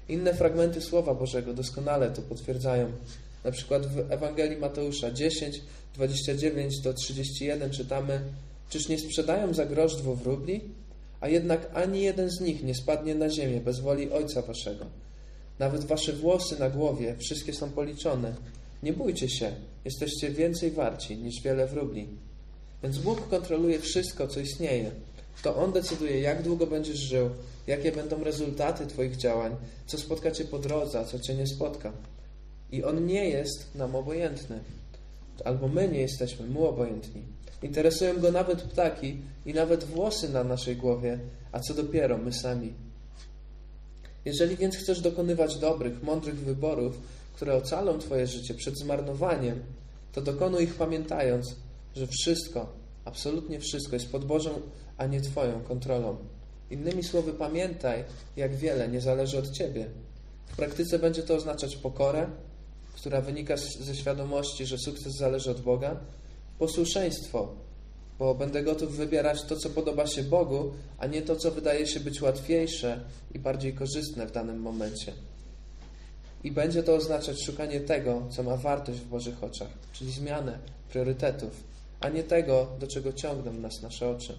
Inne 0.09 0.35
fragmenty 0.35 0.81
Słowa 0.81 1.15
Bożego 1.15 1.55
doskonale 1.55 2.11
to 2.11 2.23
potwierdzają. 2.23 2.93
Na 3.45 3.51
przykład 3.53 3.87
w 3.87 4.13
Ewangelii 4.13 4.59
Mateusza 4.59 5.11
10, 5.11 5.61
29 5.95 6.81
do 6.81 6.95
31 6.95 7.71
czytamy 7.71 8.21
Czyż 8.71 8.89
nie 8.89 8.99
sprzedają 8.99 9.55
za 9.55 9.67
grosz 9.67 9.97
dwóch 9.97 10.23
rubli? 10.25 10.61
A 11.21 11.29
jednak 11.29 11.71
ani 11.75 12.03
jeden 12.03 12.31
z 12.31 12.41
nich 12.41 12.63
nie 12.63 12.75
spadnie 12.75 13.15
na 13.15 13.31
ziemię 13.31 13.61
bez 13.61 13.81
woli 13.81 14.11
Ojca 14.11 14.43
Waszego. 14.43 14.87
Nawet 15.59 15.85
Wasze 15.85 16.13
włosy 16.13 16.59
na 16.59 16.71
głowie, 16.71 17.17
wszystkie 17.19 17.53
są 17.53 17.71
policzone. 17.71 18.35
Nie 18.83 18.93
bójcie 18.93 19.29
się, 19.29 19.53
jesteście 19.85 20.31
więcej 20.31 20.71
warci 20.71 21.17
niż 21.17 21.43
wiele 21.43 21.67
wróbli. 21.67 22.09
Więc 22.83 22.99
Bóg 22.99 23.29
kontroluje 23.29 23.79
wszystko, 23.79 24.29
co 24.29 24.41
istnieje. 24.41 24.91
To 25.43 25.57
On 25.57 25.73
decyduje, 25.73 26.21
jak 26.21 26.43
długo 26.43 26.67
będziesz 26.67 26.99
żył, 26.99 27.31
jakie 27.67 27.93
będą 27.93 28.25
rezultaty 28.25 28.87
Twoich 28.87 29.17
działań, 29.17 29.57
co 29.87 29.99
spotka 29.99 30.31
Cię 30.31 30.45
po 30.45 30.59
drodze, 30.59 31.05
co 31.05 31.19
Cię 31.19 31.35
nie 31.35 31.47
spotka. 31.47 31.93
I 32.73 32.85
On 32.85 33.07
nie 33.07 33.29
jest 33.29 33.75
nam 33.75 33.97
obojętny. 33.97 34.61
Albo 35.45 35.69
my 35.69 35.89
nie 35.89 36.01
jesteśmy 36.01 36.47
mu 36.47 36.67
obojętni. 36.67 37.23
Interesują 37.63 38.21
go 38.21 38.33
nawet 38.33 38.63
ptaki 38.63 39.17
i 39.47 39.55
nawet 39.55 39.85
włosy 39.85 40.29
na 40.29 40.45
naszej 40.45 40.77
głowie, 40.77 41.19
a 41.53 41.61
co 41.61 41.75
dopiero 41.75 42.19
my 42.19 42.33
sami. 42.33 42.73
Jeżeli 44.25 44.57
więc 44.57 44.77
chcesz 44.77 45.01
dokonywać 45.01 45.59
dobrych, 45.59 46.03
mądrych 46.03 46.37
wyborów, 46.37 46.99
które 47.35 47.55
ocalą 47.55 47.99
Twoje 47.99 48.27
życie 48.27 48.55
przed 48.55 48.79
zmarnowaniem, 48.79 49.63
to 50.13 50.21
dokonuj 50.21 50.65
ich 50.65 50.75
pamiętając, 50.75 51.55
że 51.97 52.07
wszystko, 52.07 52.73
absolutnie 53.05 53.61
wszystko 53.61 53.97
jest 53.97 54.13
pod 54.13 54.25
Bożą, 54.25 54.51
a 54.99 55.07
nie 55.07 55.21
Twoją 55.21 55.61
kontrolą. 55.61 56.17
Innymi 56.71 57.05
słowy, 57.05 57.33
pamiętaj, 57.33 58.05
jak 58.37 58.57
wiele 58.57 58.89
nie 58.89 59.01
zależy 59.01 59.39
od 59.39 59.51
Ciebie. 59.51 59.87
W 60.47 60.57
praktyce 60.57 60.99
będzie 60.99 61.23
to 61.23 61.35
oznaczać 61.35 61.77
pokorę, 61.77 62.27
która 62.95 63.21
wynika 63.21 63.57
ze 63.57 63.95
świadomości, 63.97 64.67
że 64.67 64.79
sukces 64.79 65.15
zależy 65.15 65.51
od 65.51 65.61
Boga, 65.61 65.97
posłuszeństwo, 66.59 67.55
bo 68.19 68.35
będę 68.35 68.63
gotów 68.63 68.97
wybierać 68.97 69.45
to, 69.45 69.57
co 69.57 69.71
podoba 69.71 70.07
się 70.07 70.23
Bogu, 70.23 70.73
a 70.99 71.07
nie 71.07 71.23
to, 71.23 71.37
co 71.37 71.51
wydaje 71.51 71.87
się 71.87 72.01
być 72.01 72.23
łatwiejsze 72.23 73.01
i 73.35 73.39
bardziej 73.39 73.75
korzystne 73.75 74.27
w 74.27 74.33
danym 74.33 74.61
momencie. 74.61 75.13
I 76.45 76.53
będzie 76.53 76.83
to 76.83 76.95
oznaczać 76.95 77.45
szukanie 77.45 77.81
tego, 77.81 78.23
co 78.31 78.43
ma 78.43 78.57
wartość 78.57 78.99
w 78.99 79.09
Bożych 79.09 79.45
oczach, 79.45 79.69
czyli 79.93 80.13
zmianę 80.13 80.59
priorytetów, 80.89 81.65
a 82.01 82.09
nie 82.09 82.23
tego, 82.23 82.67
do 82.81 82.87
czego 82.87 83.13
ciągną 83.13 83.53
nas 83.53 83.83
nasze 83.83 84.11
oczy. 84.11 84.39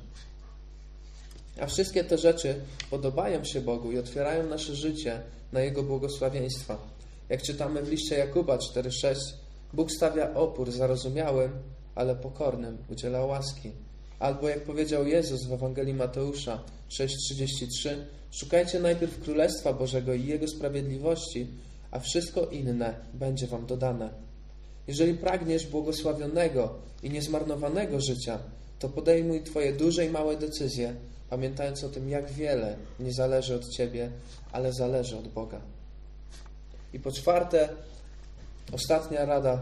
A 1.62 1.66
wszystkie 1.68 2.04
te 2.04 2.18
rzeczy 2.18 2.56
podobają 2.90 3.44
się 3.44 3.62
Bogu 3.62 3.92
i 3.92 3.98
otwierają 3.98 4.48
nasze 4.48 4.76
życie 4.76 5.22
na 5.52 5.62
Jego 5.62 5.84
błogosławieństwa. 5.84 6.78
Jak 7.30 7.42
czytamy 7.42 7.82
w 7.82 7.90
liście 7.90 8.18
Jakuba 8.18 8.58
4,6, 8.58 9.16
Bóg 9.74 9.92
stawia 9.92 10.34
opór 10.34 10.72
zarozumiałym, 10.72 11.52
ale 11.96 12.16
pokornym, 12.16 12.78
udziela 12.90 13.26
łaski. 13.26 13.72
Albo 14.20 14.50
jak 14.50 14.64
powiedział 14.64 15.08
Jezus 15.08 15.46
w 15.46 15.54
Ewangelii 15.54 15.94
Mateusza 15.94 16.64
6,33, 16.90 17.90
szukajcie 18.32 18.80
najpierw 18.80 19.22
Królestwa 19.22 19.74
Bożego 19.74 20.14
i 20.14 20.26
Jego 20.26 20.48
sprawiedliwości, 20.48 21.48
a 21.92 22.00
wszystko 22.00 22.46
inne 22.46 22.96
będzie 23.14 23.48
Wam 23.48 23.66
dodane. 23.66 24.10
Jeżeli 24.88 25.14
pragniesz 25.14 25.68
błogosławionego 25.68 26.76
i 27.04 27.10
niezmarnowanego 27.10 28.02
życia, 28.02 28.40
to 28.80 28.90
podejmuj 28.90 29.44
Twoje 29.44 29.74
duże 29.74 30.06
i 30.06 30.10
małe 30.10 30.38
decyzje, 30.38 30.96
pamiętając 31.30 31.84
o 31.84 31.90
tym, 31.90 32.10
jak 32.10 32.32
wiele 32.32 32.76
nie 33.00 33.14
zależy 33.14 33.56
od 33.56 33.70
Ciebie, 33.70 34.12
ale 34.52 34.74
zależy 34.74 35.18
od 35.18 35.28
Boga. 35.28 35.62
I 36.94 37.00
po 37.00 37.12
czwarte, 37.12 37.70
ostatnia 38.72 39.26
rada 39.26 39.62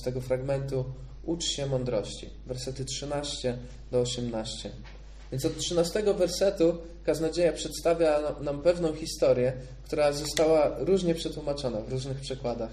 z 0.00 0.04
tego 0.04 0.20
fragmentu, 0.20 0.84
ucz 1.24 1.44
się 1.44 1.66
mądrości. 1.66 2.30
Wersety 2.46 2.84
13 2.84 3.58
do 3.90 4.00
18. 4.00 4.70
Więc 5.32 5.44
od 5.44 5.58
13 5.58 6.02
wersetu 6.02 6.78
kaznodzieja 7.04 7.52
przedstawia 7.52 8.20
nam 8.40 8.62
pewną 8.62 8.94
historię, 8.94 9.52
która 9.84 10.12
została 10.12 10.76
różnie 10.78 11.14
przetłumaczona 11.14 11.80
w 11.80 11.92
różnych 11.92 12.20
przekładach. 12.20 12.70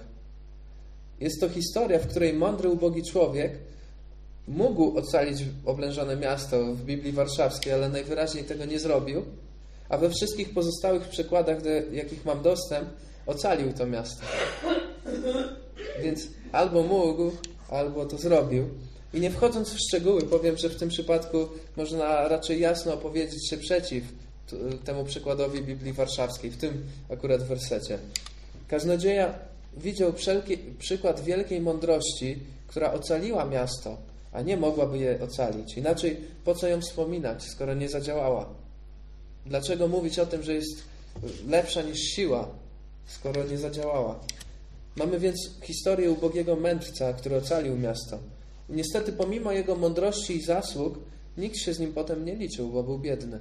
Jest 1.19 1.41
to 1.41 1.49
historia, 1.49 1.99
w 1.99 2.07
której 2.07 2.33
mądry, 2.33 2.69
ubogi 2.69 3.03
człowiek 3.11 3.57
mógł 4.47 4.97
ocalić 4.97 5.43
oblężone 5.65 6.15
miasto 6.15 6.63
w 6.73 6.81
Biblii 6.81 7.11
Warszawskiej, 7.11 7.73
ale 7.73 7.89
najwyraźniej 7.89 8.43
tego 8.43 8.65
nie 8.65 8.79
zrobił, 8.79 9.25
a 9.89 9.97
we 9.97 10.09
wszystkich 10.09 10.53
pozostałych 10.53 11.07
przekładach, 11.07 11.61
do 11.61 11.69
jakich 11.69 12.25
mam 12.25 12.41
dostęp, 12.41 12.89
ocalił 13.25 13.73
to 13.73 13.85
miasto. 13.85 14.21
Więc 16.03 16.27
albo 16.51 16.83
mógł, 16.83 17.31
albo 17.69 18.05
to 18.05 18.17
zrobił. 18.17 18.69
I 19.13 19.19
nie 19.19 19.31
wchodząc 19.31 19.69
w 19.69 19.79
szczegóły, 19.79 20.21
powiem, 20.21 20.57
że 20.57 20.69
w 20.69 20.75
tym 20.75 20.89
przypadku 20.89 21.37
można 21.75 22.27
raczej 22.27 22.59
jasno 22.59 22.93
opowiedzieć 22.93 23.49
się 23.49 23.57
przeciw 23.57 24.03
temu 24.85 25.03
przykładowi 25.05 25.61
Biblii 25.61 25.93
Warszawskiej, 25.93 26.51
w 26.51 26.57
tym 26.57 26.83
akurat 27.09 27.43
wersecie. 27.43 27.99
Kaznodzieja 28.67 29.33
widział 29.77 30.13
wszelki, 30.13 30.57
przykład 30.57 31.23
wielkiej 31.23 31.61
mądrości, 31.61 32.39
która 32.67 32.93
ocaliła 32.93 33.45
miasto, 33.45 33.97
a 34.35 34.41
nie 34.41 34.57
mogłaby 34.57 34.97
je 34.97 35.21
ocalić. 35.21 35.77
Inaczej, 35.77 36.17
po 36.43 36.55
co 36.55 36.67
ją 36.67 36.81
wspominać, 36.81 37.43
skoro 37.43 37.73
nie 37.73 37.89
zadziałała? 37.89 38.49
Dlaczego 39.45 39.87
mówić 39.87 40.19
o 40.19 40.25
tym, 40.25 40.43
że 40.43 40.53
jest 40.53 40.83
lepsza 41.47 41.81
niż 41.81 41.99
siła, 41.99 42.49
skoro 43.05 43.43
nie 43.43 43.57
zadziałała? 43.57 44.19
Mamy 44.95 45.19
więc 45.19 45.51
historię 45.61 46.11
ubogiego 46.11 46.55
mędrca, 46.55 47.13
który 47.13 47.35
ocalił 47.35 47.77
miasto. 47.77 48.19
Niestety, 48.69 49.13
pomimo 49.13 49.51
jego 49.51 49.75
mądrości 49.75 50.35
i 50.35 50.41
zasług, 50.41 50.99
nikt 51.37 51.57
się 51.57 51.73
z 51.73 51.79
nim 51.79 51.93
potem 51.93 52.25
nie 52.25 52.35
liczył, 52.35 52.69
bo 52.69 52.83
był 52.83 52.99
biedny. 52.99 53.39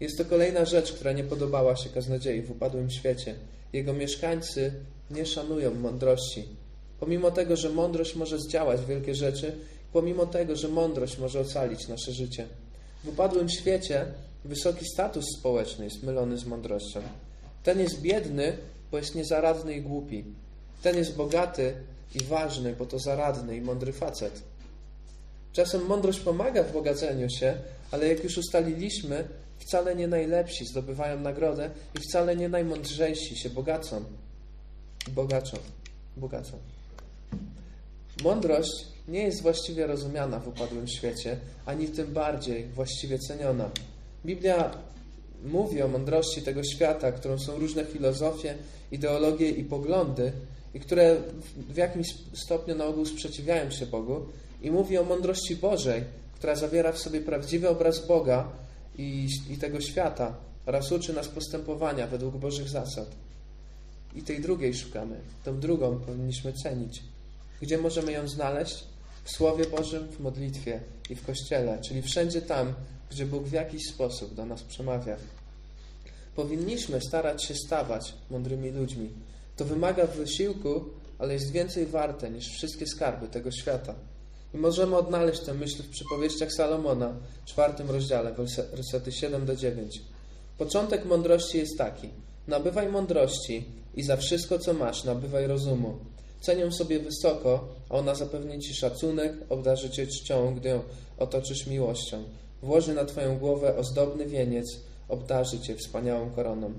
Jest 0.00 0.18
to 0.18 0.24
kolejna 0.24 0.64
rzecz, 0.64 0.92
która 0.92 1.12
nie 1.12 1.24
podobała 1.24 1.76
się 1.76 1.90
kaznodziei 1.90 2.42
w 2.42 2.50
upadłym 2.50 2.90
świecie. 2.90 3.34
Jego 3.72 3.92
mieszkańcy 3.92 4.72
nie 5.10 5.26
szanują 5.26 5.74
mądrości. 5.74 6.63
Pomimo 7.00 7.30
tego, 7.30 7.56
że 7.56 7.70
mądrość 7.70 8.16
może 8.16 8.38
zdziałać 8.38 8.84
wielkie 8.84 9.14
rzeczy, 9.14 9.56
pomimo 9.92 10.26
tego, 10.26 10.56
że 10.56 10.68
mądrość 10.68 11.18
może 11.18 11.40
ocalić 11.40 11.88
nasze 11.88 12.12
życie. 12.12 12.46
W 13.04 13.08
upadłym 13.08 13.48
świecie 13.48 14.06
wysoki 14.44 14.84
status 14.94 15.24
społeczny 15.38 15.84
jest 15.84 16.02
mylony 16.02 16.38
z 16.38 16.44
mądrością. 16.44 17.02
Ten 17.62 17.80
jest 17.80 18.00
biedny, 18.00 18.56
bo 18.90 18.98
jest 18.98 19.14
niezaradny 19.14 19.74
i 19.74 19.82
głupi. 19.82 20.24
Ten 20.82 20.96
jest 20.96 21.16
bogaty 21.16 21.74
i 22.14 22.20
ważny, 22.20 22.76
bo 22.78 22.86
to 22.86 22.98
zaradny 22.98 23.56
i 23.56 23.60
mądry 23.60 23.92
facet. 23.92 24.42
Czasem 25.52 25.86
mądrość 25.86 26.20
pomaga 26.20 26.62
w 26.62 26.72
bogaceniu 26.72 27.30
się, 27.30 27.54
ale 27.90 28.08
jak 28.08 28.24
już 28.24 28.38
ustaliliśmy, 28.38 29.24
wcale 29.58 29.96
nie 29.96 30.08
najlepsi 30.08 30.66
zdobywają 30.66 31.20
nagrodę 31.20 31.70
i 31.94 31.98
wcale 31.98 32.36
nie 32.36 32.48
najmądrzejsi 32.48 33.36
się 33.36 33.50
bogacą. 33.50 34.04
Bogaczą. 35.08 35.56
Bogacą. 36.16 36.58
Mądrość 38.22 38.86
nie 39.08 39.22
jest 39.22 39.42
właściwie 39.42 39.86
rozumiana 39.86 40.40
w 40.40 40.48
upadłym 40.48 40.88
świecie, 40.88 41.36
ani 41.66 41.88
tym 41.88 42.12
bardziej 42.12 42.64
właściwie 42.64 43.18
ceniona. 43.18 43.70
Biblia 44.26 44.70
mówi 45.44 45.82
o 45.82 45.88
mądrości 45.88 46.42
tego 46.42 46.64
świata, 46.64 47.12
którą 47.12 47.38
są 47.38 47.58
różne 47.58 47.84
filozofie, 47.84 48.54
ideologie 48.92 49.50
i 49.50 49.64
poglądy, 49.64 50.32
i 50.74 50.80
które 50.80 51.16
w 51.56 51.76
jakimś 51.76 52.06
stopniu 52.44 52.74
na 52.74 52.84
ogół 52.84 53.06
sprzeciwiają 53.06 53.70
się 53.70 53.86
Bogu, 53.86 54.26
i 54.62 54.70
mówi 54.70 54.98
o 54.98 55.04
mądrości 55.04 55.56
Bożej, 55.56 56.04
która 56.34 56.56
zawiera 56.56 56.92
w 56.92 56.98
sobie 56.98 57.20
prawdziwy 57.20 57.68
obraz 57.68 58.06
Boga 58.06 58.48
i, 58.98 59.28
i 59.50 59.56
tego 59.56 59.80
świata 59.80 60.34
oraz 60.66 60.92
uczy 60.92 61.12
nas 61.12 61.28
postępowania 61.28 62.06
według 62.06 62.36
Bożych 62.36 62.68
zasad. 62.68 63.08
I 64.14 64.22
tej 64.22 64.40
drugiej 64.40 64.74
szukamy. 64.74 65.16
Tą 65.44 65.60
drugą 65.60 66.00
powinniśmy 66.00 66.52
cenić. 66.52 67.02
Gdzie 67.64 67.78
możemy 67.78 68.12
ją 68.12 68.28
znaleźć? 68.28 68.84
W 69.24 69.30
Słowie 69.30 69.66
Bożym, 69.66 70.08
w 70.08 70.20
modlitwie 70.20 70.80
i 71.10 71.14
w 71.14 71.26
Kościele, 71.26 71.78
czyli 71.88 72.02
wszędzie 72.02 72.42
tam, 72.42 72.74
gdzie 73.10 73.26
Bóg 73.26 73.44
w 73.44 73.52
jakiś 73.52 73.82
sposób 73.94 74.34
do 74.34 74.46
nas 74.46 74.62
przemawia. 74.62 75.16
Powinniśmy 76.36 77.00
starać 77.00 77.44
się 77.44 77.54
stawać 77.54 78.14
mądrymi 78.30 78.70
ludźmi. 78.70 79.10
To 79.56 79.64
wymaga 79.64 80.06
wysiłku, 80.06 80.84
ale 81.18 81.32
jest 81.34 81.50
więcej 81.52 81.86
warte 81.86 82.30
niż 82.30 82.48
wszystkie 82.48 82.86
skarby 82.86 83.28
tego 83.28 83.50
świata. 83.50 83.94
I 84.54 84.58
możemy 84.58 84.96
odnaleźć 84.96 85.40
tę 85.40 85.54
myśl 85.54 85.82
w 85.82 85.88
przypowieściach 85.88 86.52
Salomona, 86.52 87.14
czwartym 87.46 87.90
rozdziale, 87.90 88.34
wersety 88.72 89.12
7 89.12 89.46
do 89.46 89.56
9. 89.56 90.02
Początek 90.58 91.04
mądrości 91.04 91.58
jest 91.58 91.78
taki. 91.78 92.08
Nabywaj 92.48 92.88
mądrości 92.88 93.64
i 93.94 94.02
za 94.02 94.16
wszystko, 94.16 94.58
co 94.58 94.74
masz, 94.74 95.04
nabywaj 95.04 95.46
rozumu. 95.46 95.98
Cenię 96.44 96.72
sobie 96.72 97.00
wysoko, 97.00 97.68
a 97.90 97.94
ona 97.94 98.14
zapewni 98.14 98.58
Ci 98.60 98.74
szacunek, 98.74 99.32
obdarzy 99.48 99.90
Cię 99.90 100.06
czcią, 100.06 100.54
gdy 100.54 100.68
ją 100.68 100.82
otoczysz 101.18 101.66
miłością. 101.66 102.24
Włoży 102.62 102.94
na 102.94 103.04
Twoją 103.04 103.38
głowę 103.38 103.76
ozdobny 103.76 104.26
wieniec, 104.26 104.66
obdarzy 105.08 105.60
Cię 105.60 105.76
wspaniałą 105.76 106.30
koroną. 106.30 106.72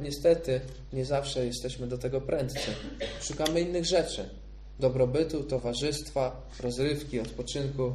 Niestety, 0.00 0.60
nie 0.92 1.04
zawsze 1.04 1.46
jesteśmy 1.46 1.86
do 1.86 1.98
tego 1.98 2.20
prędcy. 2.20 2.70
Szukamy 3.20 3.60
innych 3.60 3.84
rzeczy. 3.86 4.28
Dobrobytu, 4.80 5.42
towarzystwa, 5.42 6.48
rozrywki, 6.60 7.20
odpoczynku. 7.20 7.94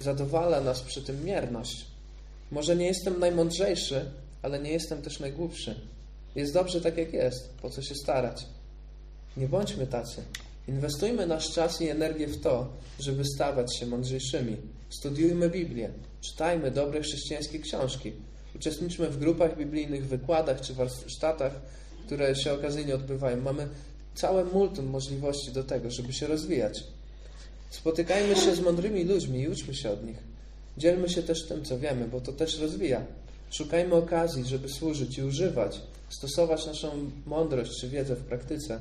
Zadowala 0.00 0.60
nas 0.60 0.80
przy 0.80 1.02
tym 1.02 1.24
mierność. 1.24 1.86
Może 2.50 2.76
nie 2.76 2.86
jestem 2.86 3.20
najmądrzejszy, 3.20 4.10
ale 4.42 4.60
nie 4.60 4.72
jestem 4.72 5.02
też 5.02 5.20
najgłupszy. 5.20 5.74
Jest 6.34 6.54
dobrze 6.54 6.80
tak, 6.80 6.96
jak 6.96 7.12
jest. 7.12 7.48
Po 7.62 7.70
co 7.70 7.82
się 7.82 7.94
starać? 7.94 8.46
Nie 9.36 9.48
bądźmy 9.48 9.86
tacy. 9.86 10.22
Inwestujmy 10.68 11.26
nasz 11.26 11.52
czas 11.52 11.80
i 11.80 11.88
energię 11.88 12.26
w 12.26 12.40
to, 12.40 12.68
żeby 13.00 13.24
stawać 13.24 13.76
się 13.78 13.86
mądrzejszymi. 13.86 14.56
Studiujmy 14.90 15.50
Biblię, 15.50 15.90
czytajmy 16.20 16.70
dobre 16.70 17.00
chrześcijańskie 17.00 17.58
książki, 17.58 18.12
uczestniczmy 18.56 19.08
w 19.10 19.18
grupach 19.18 19.58
biblijnych, 19.58 20.06
wykładach 20.06 20.60
czy 20.60 20.74
warsztatach, 20.74 21.52
które 22.06 22.36
się 22.36 22.52
okazyjnie 22.52 22.94
odbywają. 22.94 23.40
Mamy 23.40 23.68
całe 24.14 24.44
multum 24.44 24.86
możliwości 24.86 25.52
do 25.52 25.64
tego, 25.64 25.90
żeby 25.90 26.12
się 26.12 26.26
rozwijać. 26.26 26.84
Spotykajmy 27.70 28.36
się 28.36 28.54
z 28.54 28.60
mądrymi 28.60 29.04
ludźmi 29.04 29.40
i 29.40 29.48
uczmy 29.48 29.74
się 29.74 29.90
od 29.90 30.06
nich. 30.06 30.18
Dzielmy 30.78 31.08
się 31.08 31.22
też 31.22 31.46
tym, 31.46 31.64
co 31.64 31.78
wiemy, 31.78 32.08
bo 32.08 32.20
to 32.20 32.32
też 32.32 32.60
rozwija. 32.60 33.06
Szukajmy 33.50 33.94
okazji, 33.94 34.44
żeby 34.44 34.68
służyć 34.68 35.18
i 35.18 35.22
używać, 35.22 35.80
stosować 36.08 36.66
naszą 36.66 37.10
mądrość 37.26 37.80
czy 37.80 37.88
wiedzę 37.88 38.16
w 38.16 38.24
praktyce. 38.24 38.80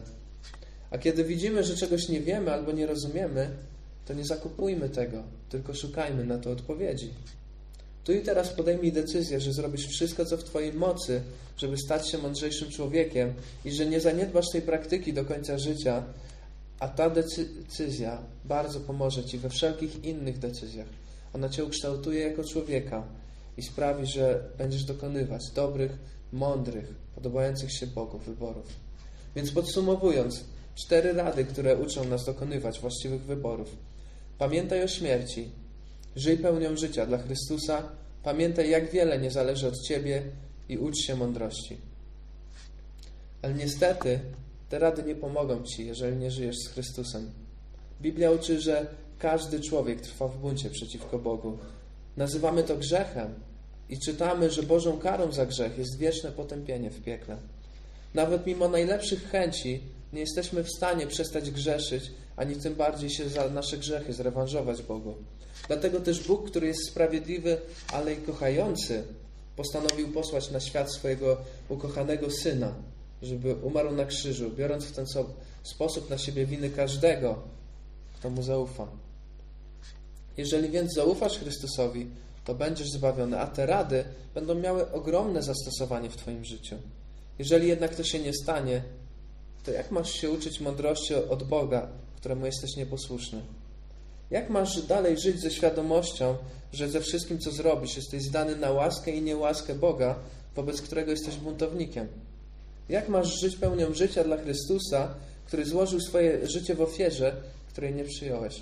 A 0.91 0.97
kiedy 0.97 1.23
widzimy, 1.23 1.63
że 1.63 1.75
czegoś 1.75 2.09
nie 2.09 2.21
wiemy 2.21 2.51
albo 2.51 2.71
nie 2.71 2.87
rozumiemy, 2.87 3.49
to 4.05 4.13
nie 4.13 4.25
zakupujmy 4.25 4.89
tego, 4.89 5.23
tylko 5.49 5.73
szukajmy 5.73 6.25
na 6.25 6.37
to 6.37 6.51
odpowiedzi. 6.51 7.09
Tu 8.03 8.13
i 8.13 8.21
teraz 8.21 8.49
podejmij 8.49 8.91
decyzję, 8.91 9.39
że 9.39 9.53
zrobisz 9.53 9.87
wszystko, 9.87 10.25
co 10.25 10.37
w 10.37 10.43
Twojej 10.43 10.73
mocy, 10.73 11.21
żeby 11.57 11.77
stać 11.77 12.11
się 12.11 12.17
mądrzejszym 12.17 12.71
człowiekiem 12.71 13.33
i 13.65 13.71
że 13.71 13.85
nie 13.85 13.99
zaniedbasz 13.99 14.45
tej 14.51 14.61
praktyki 14.61 15.13
do 15.13 15.25
końca 15.25 15.57
życia, 15.57 16.03
a 16.79 16.87
ta 16.87 17.09
decyzja 17.09 18.21
bardzo 18.45 18.79
pomoże 18.79 19.23
Ci 19.23 19.37
we 19.37 19.49
wszelkich 19.49 20.05
innych 20.05 20.39
decyzjach. 20.39 20.87
Ona 21.33 21.49
Cię 21.49 21.65
ukształtuje 21.65 22.19
jako 22.19 22.43
człowieka 22.43 23.03
i 23.57 23.63
sprawi, 23.63 24.05
że 24.05 24.43
będziesz 24.57 24.83
dokonywać 24.83 25.41
dobrych, 25.55 25.91
mądrych, 26.31 26.93
podobających 27.15 27.73
się 27.73 27.87
Bogu 27.87 28.17
wyborów. 28.17 28.65
Więc 29.35 29.51
podsumowując, 29.51 30.43
cztery 30.75 31.13
rady, 31.13 31.45
które 31.45 31.77
uczą 31.77 32.03
nas 32.03 32.25
dokonywać 32.25 32.79
właściwych 32.79 33.21
wyborów. 33.21 33.75
Pamiętaj 34.37 34.83
o 34.83 34.87
śmierci, 34.87 35.49
żyj 36.15 36.37
pełnią 36.37 36.77
życia 36.77 37.05
dla 37.05 37.17
Chrystusa, 37.17 37.83
pamiętaj, 38.23 38.69
jak 38.69 38.91
wiele 38.91 39.19
nie 39.19 39.31
zależy 39.31 39.67
od 39.67 39.81
Ciebie 39.81 40.23
i 40.69 40.77
ucz 40.77 40.97
się 40.97 41.15
mądrości. 41.15 41.77
Ale 43.41 43.53
niestety 43.53 44.19
te 44.69 44.79
rady 44.79 45.03
nie 45.03 45.15
pomogą 45.15 45.63
Ci, 45.63 45.87
jeżeli 45.87 46.17
nie 46.17 46.31
żyjesz 46.31 46.55
z 46.57 46.67
Chrystusem. 46.67 47.31
Biblia 48.01 48.31
uczy, 48.31 48.61
że 48.61 48.85
każdy 49.19 49.59
człowiek 49.59 50.01
trwa 50.01 50.27
w 50.27 50.37
buncie 50.37 50.69
przeciwko 50.69 51.19
Bogu. 51.19 51.57
Nazywamy 52.17 52.63
to 52.63 52.77
grzechem 52.77 53.33
i 53.89 53.99
czytamy, 53.99 54.51
że 54.51 54.63
Bożą 54.63 54.97
karą 54.97 55.31
za 55.31 55.45
grzech 55.45 55.77
jest 55.77 55.97
wieczne 55.97 56.31
potępienie 56.31 56.89
w 56.89 57.03
piekle. 57.03 57.37
Nawet 58.13 58.45
mimo 58.45 58.67
najlepszych 58.67 59.29
chęci 59.29 59.81
nie 60.13 60.19
jesteśmy 60.19 60.63
w 60.63 60.69
stanie 60.77 61.07
przestać 61.07 61.51
grzeszyć, 61.51 62.11
ani 62.35 62.55
tym 62.55 62.75
bardziej 62.75 63.09
się 63.09 63.29
za 63.29 63.49
nasze 63.49 63.77
grzechy 63.77 64.13
zrewanżować 64.13 64.81
Bogu. 64.81 65.15
Dlatego 65.67 65.99
też 65.99 66.27
Bóg, 66.27 66.49
który 66.49 66.67
jest 66.67 66.87
sprawiedliwy, 66.87 67.57
ale 67.93 68.13
i 68.13 68.17
kochający, 68.17 69.03
postanowił 69.55 70.11
posłać 70.11 70.51
na 70.51 70.59
świat 70.59 70.93
swojego 70.93 71.37
ukochanego 71.69 72.31
Syna, 72.31 72.73
żeby 73.21 73.55
umarł 73.55 73.91
na 73.91 74.05
krzyżu, 74.05 74.51
biorąc 74.57 74.85
w 74.85 74.91
ten 74.91 75.05
sposób 75.63 76.09
na 76.09 76.17
siebie 76.17 76.45
winy 76.45 76.69
każdego, 76.69 77.39
kto 78.15 78.29
mu 78.29 78.43
zaufa. 78.43 78.87
Jeżeli 80.37 80.69
więc 80.69 80.93
zaufasz 80.93 81.39
Chrystusowi, 81.39 82.07
to 82.45 82.55
będziesz 82.55 82.89
zbawiony, 82.89 83.39
a 83.39 83.47
te 83.47 83.65
rady 83.65 84.03
będą 84.33 84.55
miały 84.55 84.91
ogromne 84.91 85.43
zastosowanie 85.43 86.09
w 86.09 86.17
Twoim 86.17 86.45
życiu. 86.45 86.75
Jeżeli 87.39 87.67
jednak 87.67 87.95
to 87.95 88.03
się 88.03 88.19
nie 88.19 88.33
stanie, 88.33 88.83
to 89.63 89.71
jak 89.71 89.91
masz 89.91 90.11
się 90.11 90.31
uczyć 90.31 90.59
mądrości 90.59 91.15
od 91.15 91.43
Boga, 91.43 91.87
któremu 92.15 92.45
jesteś 92.45 92.75
nieposłuszny? 92.75 93.41
Jak 94.31 94.49
masz 94.49 94.81
dalej 94.81 95.19
żyć 95.19 95.41
ze 95.41 95.51
świadomością, 95.51 96.35
że 96.73 96.89
ze 96.89 97.01
wszystkim, 97.01 97.39
co 97.39 97.51
zrobisz, 97.51 97.95
jesteś 97.95 98.23
zdany 98.23 98.55
na 98.55 98.71
łaskę 98.71 99.11
i 99.11 99.21
niełaskę 99.21 99.75
Boga, 99.75 100.15
wobec 100.55 100.81
którego 100.81 101.11
jesteś 101.11 101.35
buntownikiem? 101.35 102.07
Jak 102.89 103.09
masz 103.09 103.39
żyć 103.41 103.55
pełnią 103.55 103.93
życia 103.93 104.23
dla 104.23 104.37
Chrystusa, 104.37 105.13
który 105.45 105.65
złożył 105.65 105.99
swoje 105.99 106.47
życie 106.47 106.75
w 106.75 106.81
ofierze, 106.81 107.35
której 107.69 107.95
nie 107.95 108.03
przyjąłeś? 108.03 108.61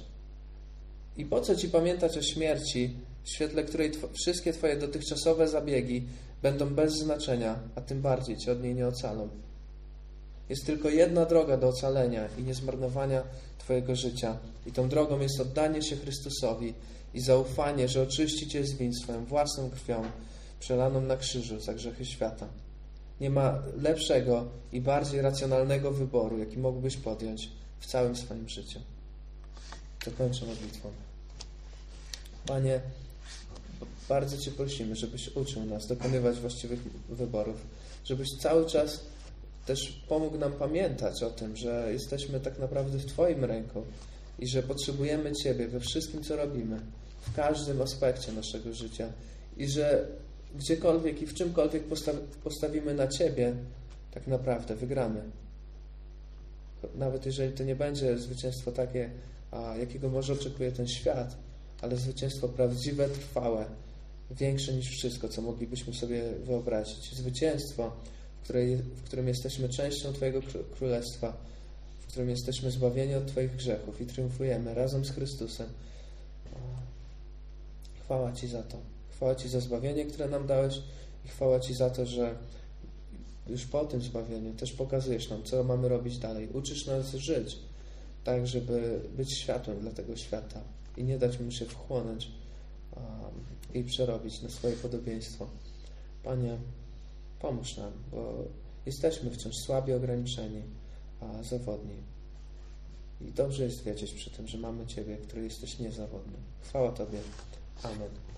I 1.17 1.25
po 1.25 1.41
co 1.41 1.55
ci 1.55 1.69
pamiętać 1.69 2.17
o 2.17 2.21
śmierci, 2.21 2.95
w 3.23 3.29
świetle 3.29 3.63
której 3.63 3.91
tw 3.91 4.09
wszystkie 4.13 4.53
twoje 4.53 4.77
dotychczasowe 4.77 5.47
zabiegi 5.47 6.07
będą 6.41 6.75
bez 6.75 6.93
znaczenia, 6.93 7.59
a 7.75 7.81
tym 7.81 8.01
bardziej 8.01 8.37
cię 8.37 8.51
od 8.51 8.63
niej 8.63 8.75
nie 8.75 8.87
ocalą? 8.87 9.29
Jest 10.49 10.65
tylko 10.65 10.89
jedna 10.89 11.25
droga 11.25 11.57
do 11.57 11.67
ocalenia 11.67 12.27
i 12.37 12.43
niezmarnowania 12.43 13.23
Twojego 13.57 13.95
życia. 13.95 14.37
I 14.65 14.71
tą 14.71 14.89
drogą 14.89 15.19
jest 15.19 15.39
oddanie 15.39 15.83
się 15.83 15.95
Chrystusowi 15.95 16.73
i 17.13 17.21
zaufanie, 17.21 17.87
że 17.87 18.01
oczyści 18.01 18.47
Cię 18.47 18.63
z 18.63 18.73
win 18.73 18.93
swoją 18.93 19.25
własną 19.25 19.69
krwią, 19.69 20.03
przelaną 20.59 21.01
na 21.01 21.17
krzyżu 21.17 21.59
za 21.59 21.73
grzechy 21.73 22.05
świata. 22.05 22.47
Nie 23.21 23.29
ma 23.29 23.61
lepszego 23.81 24.45
i 24.71 24.81
bardziej 24.81 25.21
racjonalnego 25.21 25.91
wyboru, 25.91 26.39
jaki 26.39 26.57
mógłbyś 26.57 26.97
podjąć 26.97 27.49
w 27.79 27.85
całym 27.85 28.15
swoim 28.15 28.49
życiu. 28.49 28.79
Zakończę 30.05 30.45
modlitwą. 30.45 30.89
Panie, 32.47 32.81
bardzo 34.09 34.37
Cię 34.37 34.51
prosimy, 34.51 34.95
żebyś 34.95 35.35
uczył 35.35 35.65
nas 35.65 35.87
dokonywać 35.87 36.39
właściwych 36.39 36.79
wyborów, 37.09 37.57
żebyś 38.05 38.27
cały 38.39 38.65
czas 38.65 38.99
też 39.69 40.03
pomógł 40.07 40.37
nam 40.37 40.51
pamiętać 40.51 41.23
o 41.23 41.29
tym, 41.29 41.57
że 41.57 41.89
jesteśmy 41.91 42.39
tak 42.39 42.59
naprawdę 42.59 42.97
w 42.97 43.05
Twoim 43.05 43.45
ręku 43.45 43.83
i 44.39 44.47
że 44.47 44.63
potrzebujemy 44.63 45.31
Ciebie 45.43 45.67
we 45.67 45.79
wszystkim, 45.79 46.23
co 46.23 46.35
robimy, 46.35 46.79
w 47.21 47.35
każdym 47.35 47.81
aspekcie 47.81 48.31
naszego 48.31 48.73
życia 48.73 49.07
i 49.57 49.67
że 49.67 50.07
gdziekolwiek 50.55 51.21
i 51.21 51.27
w 51.27 51.33
czymkolwiek 51.33 51.83
postawimy 52.43 52.93
na 52.93 53.07
Ciebie, 53.07 53.53
tak 54.11 54.27
naprawdę 54.27 54.75
wygramy. 54.75 55.21
Nawet 56.95 57.25
jeżeli 57.25 57.53
to 57.53 57.63
nie 57.63 57.75
będzie 57.75 58.17
zwycięstwo 58.17 58.71
takie, 58.71 59.09
a 59.51 59.77
jakiego 59.77 60.09
może 60.09 60.33
oczekuje 60.33 60.71
ten 60.71 60.87
świat, 60.87 61.37
ale 61.81 61.97
zwycięstwo 61.97 62.47
prawdziwe, 62.47 63.09
trwałe, 63.09 63.65
większe 64.31 64.73
niż 64.73 64.89
wszystko, 64.89 65.29
co 65.29 65.41
moglibyśmy 65.41 65.93
sobie 65.93 66.23
wyobrazić. 66.43 67.15
Zwycięstwo, 67.15 67.91
w 68.95 69.03
którym 69.03 69.27
jesteśmy 69.27 69.69
częścią 69.69 70.13
Twojego 70.13 70.41
Królestwa, 70.77 71.37
w 71.99 72.07
którym 72.07 72.29
jesteśmy 72.29 72.71
zbawieni 72.71 73.15
od 73.15 73.27
Twoich 73.27 73.55
grzechów 73.55 74.01
i 74.01 74.05
triumfujemy 74.05 74.73
razem 74.73 75.05
z 75.05 75.11
Chrystusem. 75.11 75.67
Chwała 78.03 78.31
Ci 78.31 78.47
za 78.47 78.63
to. 78.63 78.77
Chwała 79.11 79.35
Ci 79.35 79.49
za 79.49 79.59
zbawienie, 79.59 80.05
które 80.05 80.29
nam 80.29 80.47
dałeś 80.47 80.81
i 81.25 81.27
chwała 81.27 81.59
Ci 81.59 81.73
za 81.73 81.89
to, 81.89 82.05
że 82.05 82.35
już 83.49 83.65
po 83.65 83.85
tym 83.85 84.01
zbawieniu 84.01 84.53
też 84.53 84.71
pokazujesz 84.71 85.29
nam, 85.29 85.43
co 85.43 85.63
mamy 85.63 85.89
robić 85.89 86.17
dalej. 86.17 86.49
Uczysz 86.53 86.85
nas 86.85 87.13
żyć 87.15 87.57
tak, 88.23 88.47
żeby 88.47 88.99
być 89.17 89.37
światłem 89.37 89.79
dla 89.79 89.91
tego 89.91 90.15
świata 90.15 90.61
i 90.97 91.03
nie 91.03 91.17
dać 91.17 91.39
mu 91.39 91.51
się 91.51 91.65
wchłonąć 91.65 92.31
um, 92.95 93.03
i 93.73 93.83
przerobić 93.83 94.41
na 94.41 94.49
swoje 94.49 94.75
podobieństwo. 94.75 95.47
Panie, 96.23 96.57
pomóż 97.39 97.77
nam, 97.77 97.91
bo 98.11 98.43
jesteśmy 98.85 99.31
wciąż 99.31 99.55
słabi, 99.55 99.93
ograniczeni, 99.93 100.61
a 101.19 101.43
zawodni. 101.43 101.95
I 103.21 103.31
dobrze 103.31 103.63
jest 103.63 103.83
wiedzieć 103.83 104.13
przy 104.13 104.31
tym, 104.31 104.47
że 104.47 104.57
mamy 104.57 104.87
Ciebie, 104.87 105.17
który 105.17 105.43
jesteś 105.43 105.79
niezawodny. 105.79 106.37
Chwała 106.61 106.91
Tobie. 106.91 107.19
Amen. 107.83 108.28